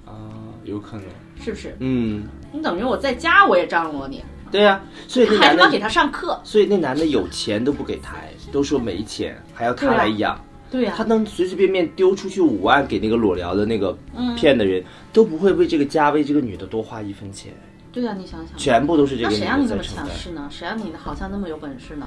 [0.06, 0.30] 啊，
[0.62, 1.04] 有可能。
[1.42, 1.74] 是不是？
[1.80, 8.14] 嗯，你等于我在家我也张罗你，对呀，所以还他妈给他上课，所以那男的有钱都不给他，
[8.52, 10.40] 都说没钱，还要他来养，
[10.70, 13.98] 对呀，他能随随便便丢出去五万给那个裸聊的那个
[14.36, 14.80] 骗的人，
[15.12, 17.52] 都不会为这个家为这个女的多花一分钱，
[17.90, 20.48] 对呀，你想想，全部都是这个，那谁让你这么强势呢？
[20.52, 22.06] 谁让你好像那么有本事呢？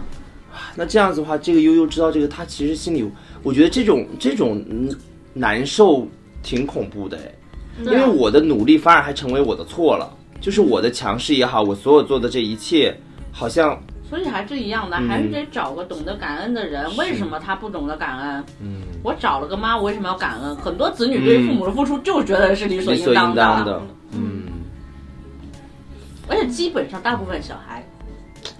[0.75, 3.09] 那这样子的话，这个悠悠知道这个，他其实心里，
[3.43, 4.63] 我觉得这种这种
[5.33, 6.07] 难受
[6.43, 7.33] 挺恐怖的哎，
[7.85, 12.95] 因为我的努力反而还成为我的错了，就是我的强势也好，我所有做的这一切，
[13.31, 16.85] 好像所以还是一样的，还是得找个懂得感恩的人。
[16.97, 18.43] 为什么他不懂得感恩？
[18.61, 20.55] 嗯，我找了个妈，我为什么要感恩？
[20.57, 23.81] 很多子女对于父母的付出就觉得是理所应当的，
[24.11, 24.43] 嗯，
[26.27, 27.87] 而且基本上大部分小孩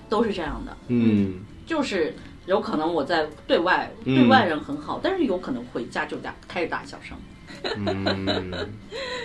[0.08, 1.34] 都是这样的，嗯。
[1.72, 2.14] 就是
[2.48, 7.18] 有可能我在对外对外人很好，但是有可能回家就打开始大小声，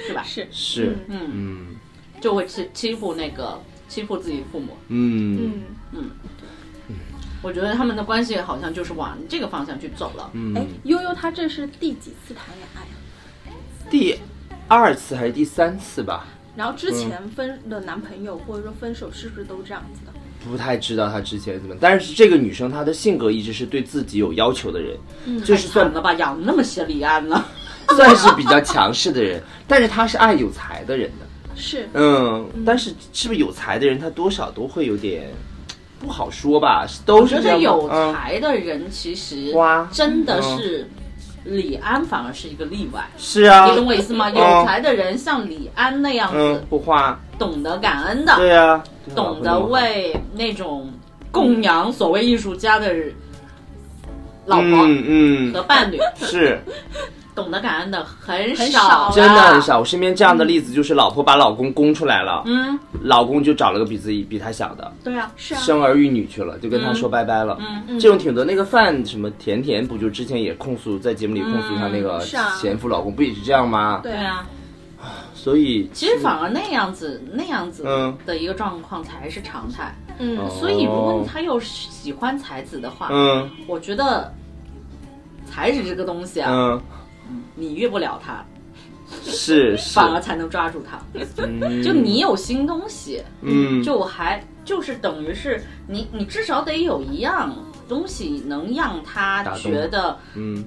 [0.06, 0.22] 是吧？
[0.22, 1.76] 是是嗯嗯，
[2.20, 4.76] 就会欺欺负那个欺负自己父母。
[4.86, 6.10] 嗯嗯
[6.88, 6.94] 嗯，
[7.42, 10.30] 我觉得他们的关系好像就是往这个方向去走了。
[10.54, 12.94] 哎，悠悠他这是第几次谈恋爱啊？
[13.90, 14.16] 第
[14.68, 16.28] 二次还是第三次吧。
[16.54, 20.12] 然后之前分的男朋友或者说分手是不是都这样子的？
[20.50, 24.96] 不太知道她之前怎么，但是这个女生她的性格一直是对自己有要求的人，
[25.44, 27.44] 就是算了吧，养那么些李安呢，
[27.96, 31.26] 算是比较强势的人，但是她是爱有才的人的，
[31.56, 35.30] 是，嗯，但是是不是有才的人，他多少都会有点
[35.98, 36.86] 不好说吧？
[37.04, 39.52] 都是有才的人，其实
[39.90, 40.88] 真的是。
[41.46, 44.28] 李安反而是一个例外，是啊，你懂我意思吗？
[44.30, 48.82] 有才的人像李安那样子，不花，懂得感恩的，对啊，
[49.14, 50.92] 懂得为那种
[51.30, 52.92] 供养所谓艺术家的
[54.44, 55.98] 老婆嗯和伴侣。
[56.16, 56.58] 是。
[57.36, 59.78] 懂得感恩的很少，真的很少。
[59.78, 67.58] 我身边这样的例子就是老婆把老公供出来了，嗯，老公就找了个比自己比他小的，对啊，是啊，生儿育女去了，就跟他说拜拜了。
[67.60, 68.42] 嗯嗯，这种挺多。
[68.42, 72.18] 那个范什么甜甜不就之前也控诉在节目里控诉她那个
[72.58, 74.00] 前夫老公，不也是这样吗？
[74.02, 74.46] 对啊，
[75.34, 77.84] 所以其实反而那样子那样子
[78.24, 79.94] 的一个状况才是常态。
[80.18, 84.32] 嗯，所以如果他又喜欢才子的话，嗯，我觉得
[85.44, 86.80] 才子这个东西啊，嗯。
[87.56, 88.44] 你越不了他，
[89.24, 90.98] 是反而才能抓住他。
[91.82, 97.52] 就你有新东西，嗯，就还就是等于是你，你至少得有一样
[97.88, 100.64] 东西能让他觉得，嗯，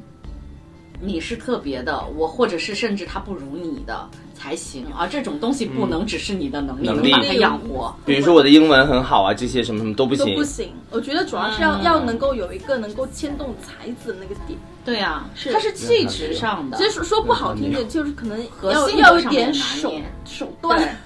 [0.99, 4.09] 你是特别的，我或者是甚至他不如你的。
[4.41, 5.05] 才行而！
[5.05, 7.93] 这种东西不能只是你的能力能把它养活。
[8.05, 10.27] 比如说我的英文很好啊，这些什么什么都不行。
[10.27, 10.71] 都不行。
[10.91, 14.57] 我觉得主要是要要能够有一个能够牵动才子那个点。
[14.85, 16.77] 对啊，是它是气质上的。
[16.77, 19.93] 其实说不好听的，就是可能要要一点手
[20.23, 20.97] 手段。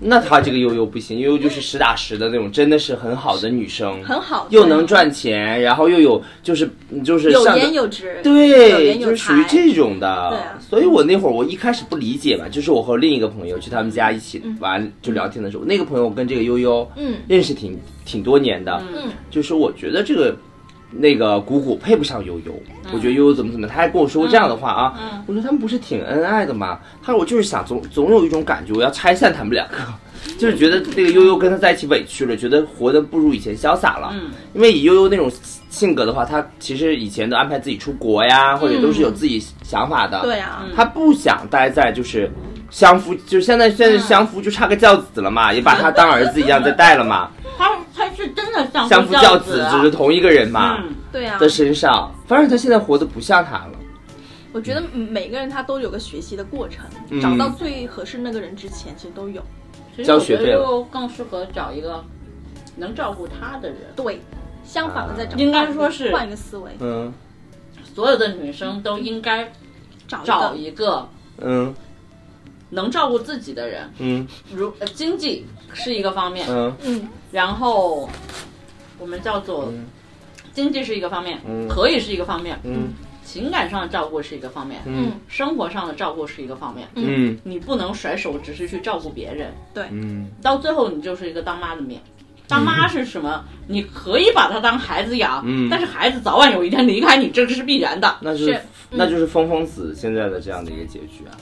[0.00, 6.68] 那她这个悠悠不行，悠悠就是实打实的那种，真的是很好的女生，很好，又能赚钱，然后又有就是
[7.04, 10.30] 就是有颜有值，对，就是属于这种的。
[10.30, 17.16] 对啊，所以我那会儿我一开始不理解嘛，就是我和另一个朋友去他们家一起玩就聊天的时候，那个朋友跟这个悠悠嗯。
[17.28, 20.34] 认识挺挺多年的，嗯，就是我觉得这个。
[20.90, 22.52] 那个谷谷配不上悠悠，
[22.92, 25.22] 我觉得悠悠怎么怎么，他还跟我说过这样的话啊。
[25.26, 26.80] 我说他们不是挺恩爱的吗？
[27.02, 29.76] 他说我就是想总总有一种感觉，我要拆散他们两个，
[30.36, 34.10] 就是觉得那个悠悠跟他在一起委屈了，觉得活得不如以前潇洒了。
[34.14, 35.30] 嗯，因为以悠悠那种
[35.68, 40.20] 性格的话，他其实以前都安排自己出国呀，或者都是有自己想法的。
[40.22, 42.28] 对呀，他不想待在就是
[42.70, 47.30] 相夫，就现在现在相夫就差个教子了嘛，也把他当儿子一样在带了嘛。
[47.58, 50.78] 他他是真的相夫教子，只是同一个人嘛？
[51.12, 51.38] 对啊。
[51.38, 53.72] 的身上，反正他现在活得不像他了。
[54.52, 56.84] 我觉得每个人他都有个学习的过程，
[57.20, 59.42] 找到最合适那个人之前，其实都有。
[60.04, 62.02] 交学费就更适合找一个
[62.76, 63.78] 能照顾他的人。
[63.94, 64.20] 对，
[64.64, 66.70] 相反的在找，应该说是换一个思维。
[66.78, 67.12] 嗯。
[67.94, 69.52] 所有的女生都应该
[70.08, 71.06] 找找一个
[71.38, 71.74] 嗯
[72.70, 73.90] 能照顾自己的人。
[73.98, 74.26] 嗯。
[74.52, 76.46] 如经济是一个方面。
[76.48, 77.08] 嗯嗯。
[77.30, 78.08] 然后，
[78.98, 79.72] 我们叫做
[80.52, 82.88] 经济是一个方面，可以是一个方面，嗯，
[83.24, 92.00] 情感上的照顾是一个方面，嗯，生活上的照顾是一个方面，嗯，你不能甩手只是去照顾别人，对，嗯，到最后你就是一个当妈的命。
[92.48, 93.44] 当妈是什么？
[93.68, 98.16] 你可以把他当孩子养，嗯，但是孩子早晚有一天离开你，这个是必然的。
[98.20, 98.60] 那是，
[98.90, 101.38] 那就是风风子现在的这样的一个结局啊，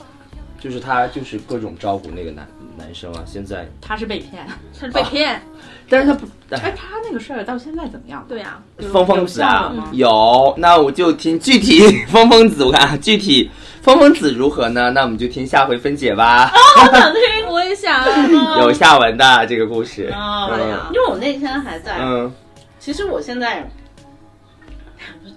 [0.59, 2.47] 就是他就是各种照顾那个男。
[2.77, 4.47] 男生啊，现在他是被骗，
[4.79, 5.41] 他是被骗，
[5.89, 8.25] 但是他不，哎，他那个事儿到现在怎么样？
[8.25, 8.57] 对呀，
[8.89, 13.51] 疯疯子啊，有，那我就听具体 疯疯子，我看具体
[13.81, 14.91] 疯疯子如何呢？
[14.91, 16.53] 那我们就听下回分解吧。
[16.53, 18.01] 我想听，我也想，
[18.61, 20.47] 有下文的这个故事啊，
[20.93, 22.33] 因为我那天还在，嗯，
[22.79, 23.69] 其实我现在。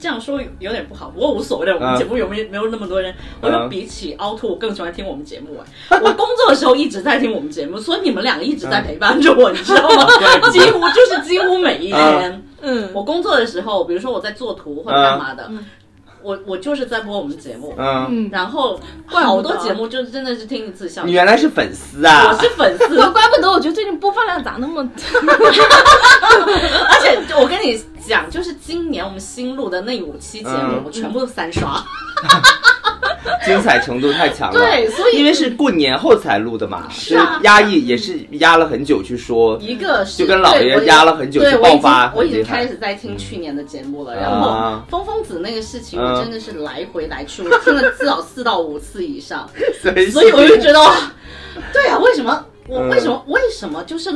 [0.03, 1.72] 这样说有点不好，不过无所谓的。
[1.72, 3.14] 我们节目有没有没有那么多人？
[3.40, 5.57] 我说比起凹凸，我更喜欢听我们节目。
[5.88, 10.09] 哎， 我工作的时候一直在听我们节目，所以你们两个一直在陪伴着我，你知道吗？
[10.50, 12.42] 几乎就是几乎每一天。
[12.62, 15.48] 嗯，我工作的时候，比如说我在做图或者干嘛的。
[16.22, 21.04] 我我就是在播我们节目，嗯，然后好多节目就真的是听一次笑。
[21.04, 22.28] 你原来是粉丝啊？
[22.30, 24.82] 我是粉丝， 怪不得我觉得最近播放量咋那么？
[26.90, 31.82] 而且我跟你讲，就是今年我们新录的那五期节目，我全部都三刷。
[33.44, 42.12] 精彩程度太强了，对，所以因为是过年后才录的嘛，是压抑也是压了很久去说，一个就跟老爷压了很久去爆发。
[42.14, 49.48] 我已经开始在听去年的节目了，然后风风子那个事情，我真的是来回来去，我听了至少四到五次以上，
[49.82, 50.78] 所以我就觉得，
[51.72, 54.11] 对啊，为什么我为什么为什么就是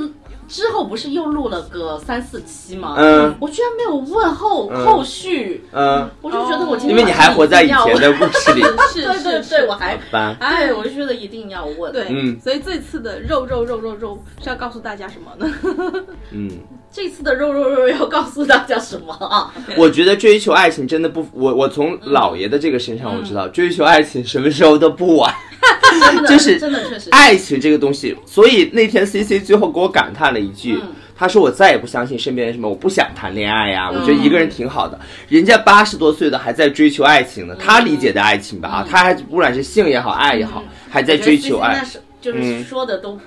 [0.48, 2.94] 之后不是又录了个三四期吗？
[2.98, 9.96] 嗯，我居然没有问后后续，嗯，我就觉得我今天因为你还活在以前的 故事里，是对对对，我还
[10.38, 15.52] 对，我就觉得一定要问，对，嗯，所以这次的肉肉肉肉肉是要告诉大家什么呢？
[16.30, 16.50] 嗯，
[16.96, 19.12] 这次的肉肉肉要告诉大家什么？
[19.26, 19.52] 啊？
[19.76, 25.30] 我觉得追求爱情真的不，我我从老爷的这个身上我知道，追求爱情什么时候都不晚。
[26.26, 30.78] 就是真的确实，爱情这个东西，所以那天 C C 最后给我感叹了一句，
[31.14, 34.98] 他说我再也不相信身边什么，我不想谈恋爱呀，我觉得一个人挺好的。
[35.28, 41.84] 人家八十多岁的还在追求爱情呢，他理解的爱情吧啊，他还不管是性也好，爱也好，还在追求爱，
[42.22, 43.18] 就是说的都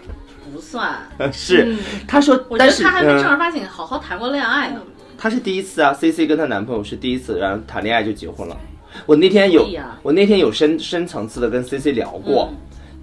[0.50, 0.98] 不算。
[1.32, 1.76] 是，
[2.08, 4.82] 他说，但是他还没正儿八经好好谈过恋爱呢。
[5.18, 8.58] 他是第一次啊，C C 跟她男朋友是第一次，然后谈恋爱就结婚了。
[9.06, 9.68] 我那天有，
[10.02, 12.50] 我那天有深深层次的跟 C C 聊过，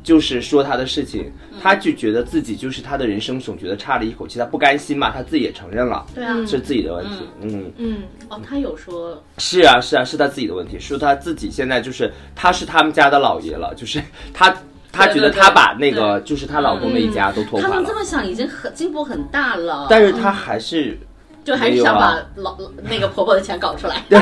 [0.02, 1.30] 就是说他的事情，
[1.60, 7.72] 他就觉得自己就是他的人生总觉得差了一口气，他不甘心嘛，他自己也承认了，对啊，是自己的问题，嗯。
[7.76, 7.98] 嗯，
[8.30, 14.56] 哦，他有说，是啊是啊，是他自己的问题，说他自己现在就是他是他们家的老爷了，就是他
[14.96, 20.98] 他觉得她把那个就是她老公那一家都拖垮了，他们这么想已经很进步很大了，但是她还是。
[21.46, 24.02] 就还是想把老那个婆婆的钱搞出来。
[24.10, 24.18] 对，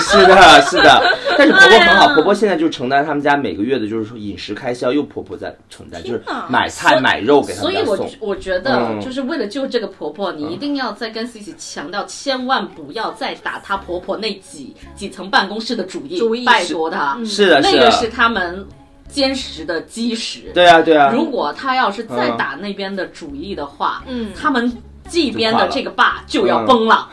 [0.00, 1.16] 是的， 是的。
[1.38, 7.96] 但是婆婆很好，婆婆现在就承担他们家每个月的，就是说饮食开销，又婆婆在承担，就是买菜买肉给他们送。
[7.96, 17.16] 所以，我我觉得，就是为了救这个婆婆，你一定要再跟 Cici 强调，千万不要再打她婆婆那几几层办公室的主意，主意拜托她。
[17.24, 18.66] 是的，那个是他们
[19.14, 20.50] 坚实的基石。
[20.52, 21.10] 对啊，对啊。
[21.12, 24.70] 如果他要是再打那边的主意的话，嗯，他们。
[25.10, 27.06] 这边的这个坝就要崩了。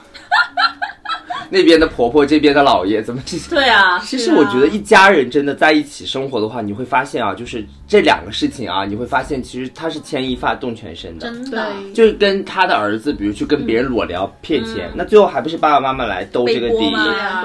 [1.50, 3.22] 那边的婆婆，这边的姥爷，怎么？
[3.26, 3.38] 这？
[3.50, 11.68] 对啊，其实我觉得一家人真的在一起生活的话，你会发现啊，就是这两个事情啊，你会发现其实他是牵一发动全身的，真的。
[11.94, 16.92] 就是跟他的儿子，比如去跟别人裸聊骗钱，那最后还不是爸爸妈妈来兜这个底？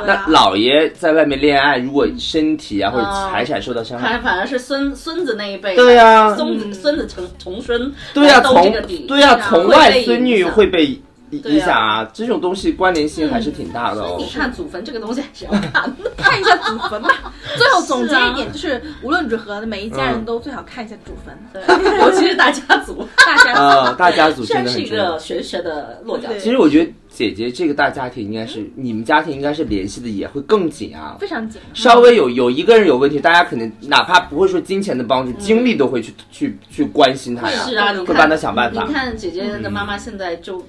[0.06, 8.72] 那姥爷在外面恋爱，如果身体啊或者财产受到伤害，反而是孙孙子那一辈，对呀，孙子孙子重重孙，对呀，从
[9.06, 11.00] 对呀，从外孙女会被。
[11.30, 14.16] 影响啊，这种东西关联性还是挺大的哦。
[14.18, 17.32] 你看祖坟这个东西还是要看，看一下祖坟吧。
[17.56, 23.54] 最后总结一点就是，无论如何，每一家人都最好看一下祖坟， 对，尤其是大家族， 大家
[23.90, 26.28] 族，大家族真的是一个玄学的落脚。
[26.38, 31.60] 其实我觉得姐姐这个大家庭应该是你们家庭应该是联系的也会更紧啊，非常紧。
[31.74, 38.84] 稍微有有一个人有问题，大家肯定哪怕不会说金钱的帮助，精力都会去去去关心他呀，是啊，会帮他想办法。
[38.86, 40.64] 你看姐姐的妈妈现在就。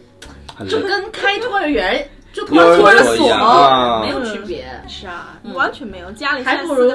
[0.65, 3.27] 就跟 开托儿园就托托儿所
[4.01, 6.91] 没有区别，是啊，完全没有，家里还不如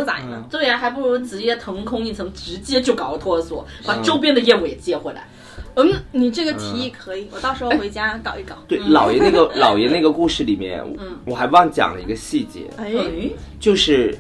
[0.51, 5.27] 对呀，还不如直接腾空一层，直接就搞个托儿所，把周边的业务也接回来。
[5.75, 8.55] 嗯，你这个提议可以，我到时候回家搞一搞。
[8.69, 12.93] 对，老爷那个 老爷那个故事里面，嗯，我还忘讲了一个细节，哎，
[13.59, 14.17] 就是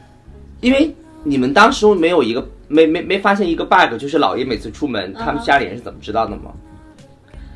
[0.60, 6.52] 因为你们当时没有一个没没没发现一个 bug，就是老爷每次出门，他们家里人是怎么知道的吗？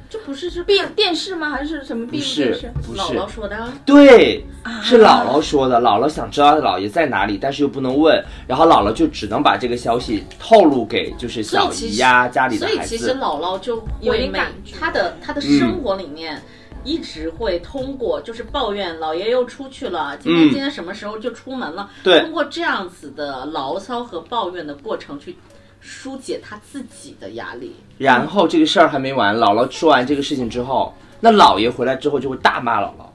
[0.08, 1.50] 这不是是电电视吗？
[1.50, 2.06] 还是什么？
[2.06, 3.68] 不是，不是姥姥说的。
[3.84, 4.44] 对，
[4.82, 5.80] 是姥姥说的。
[5.80, 12.78] 姥姥想知道姥爷在哪里，但是又不能问，然后姥姥就只能把这个消息透露给就是小姨呀家里的孩子。
[12.78, 16.40] 所以其实姥姥就有点感觉，她的她的生活里面
[16.84, 21.90] 一直会通过就是抱怨姥爷又出去了，今天今天什么时候就出门了？
[22.04, 25.36] 对，通过这样子的牢骚和抱怨的过程去。
[25.80, 29.36] 疏解他自己的压力，然后这个事儿还没完。
[29.36, 33.06] 姥姥说完这个事情之后，那姥爷回来之后就会大骂姥姥：“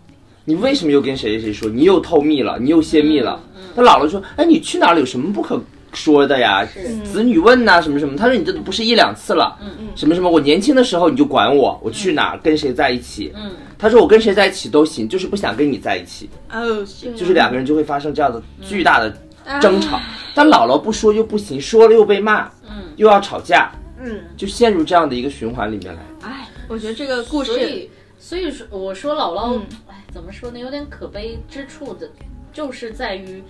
[0.45, 1.69] 你为什么又跟谁谁谁说？
[1.69, 3.41] 你又透密了，你又泄密了。”
[3.75, 4.99] 那姥姥说：“哎，你去哪了？
[4.99, 5.61] 有什么不可
[5.93, 6.65] 说的呀？
[7.03, 8.17] 子女问呐，什么什么？
[8.17, 9.57] 他说你这都不是一两次了，
[9.95, 10.29] 什么什么？
[10.29, 13.33] 我年轻的时候你就管我，我去哪跟谁在一起？
[13.77, 16.29] 他说我跟谁在一起都行，就是不想跟你在一起。
[16.51, 16.85] 哦，
[17.15, 19.11] 就是两个人就会发生这样的巨大的
[19.59, 19.99] 争吵。
[20.33, 26.01] 但姥姥不说又不行，说了又被骂。”嗯又要吵架，嗯，就陷入这样的一个循环里面来。
[26.21, 27.89] 哎，我觉得这个故事，所以，
[28.19, 30.59] 所以说，我说姥姥，哎，怎么说呢？
[30.59, 32.07] 有点可悲之处的，
[32.53, 33.41] 就是在于，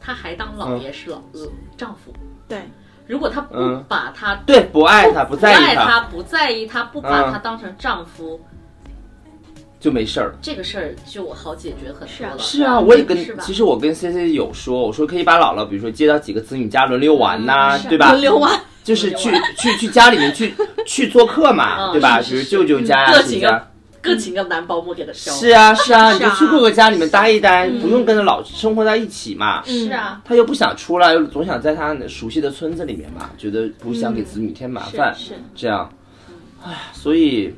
[0.00, 1.48] 他还当老爷是老呃
[1.78, 2.12] 丈夫。
[2.48, 2.68] 对，
[3.06, 3.54] 如果他不
[3.88, 8.38] 把他对不爱他不在意他不在意他不把他当成丈夫。
[9.80, 12.38] 就没事儿，这个事儿就好解决很多了。
[12.38, 18.10] 是啊，我也跟其实我跟 C C 有说，我说可以把姥姥，比如说接到几个子女家轮流玩呐，对吧？
[18.10, 20.54] 轮流玩就是去去去家里面去
[20.86, 22.20] 去做客嘛，对吧？
[22.20, 23.68] 比如舅舅家呀、几个
[24.02, 25.32] 各请个男保姆给他教。
[25.32, 29.62] 是啊是啊，你就去各个家里面待一待，不用跟着老生活在一起嘛。
[29.64, 35.90] 是啊，他又不想出来，又总想在他熟悉的村子里面嘛，觉得不想给子女添麻烦，是这样。
[36.62, 37.54] 哎，所以。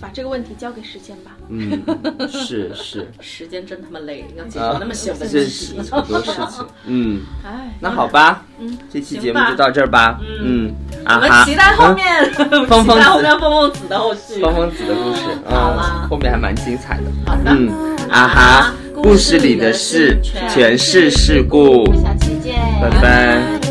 [0.00, 1.32] 把这个问题交给时间吧。
[1.48, 1.82] 嗯，
[2.28, 6.66] 是是， 时间真他妈累，要解决那么小的事情，很多事情。
[6.86, 10.20] 嗯，哎，那好吧，嗯，这期节目就到这儿吧。
[10.42, 10.72] 嗯，
[11.06, 12.32] 我们期待后面，
[12.66, 17.04] 风风后面风风子的后续，风风子的故事，嗯，后面还蛮精彩的。
[17.26, 20.18] 好的，嗯，啊哈，故事里的事
[20.48, 21.84] 全是事故。
[22.02, 23.69] 下期见，拜拜。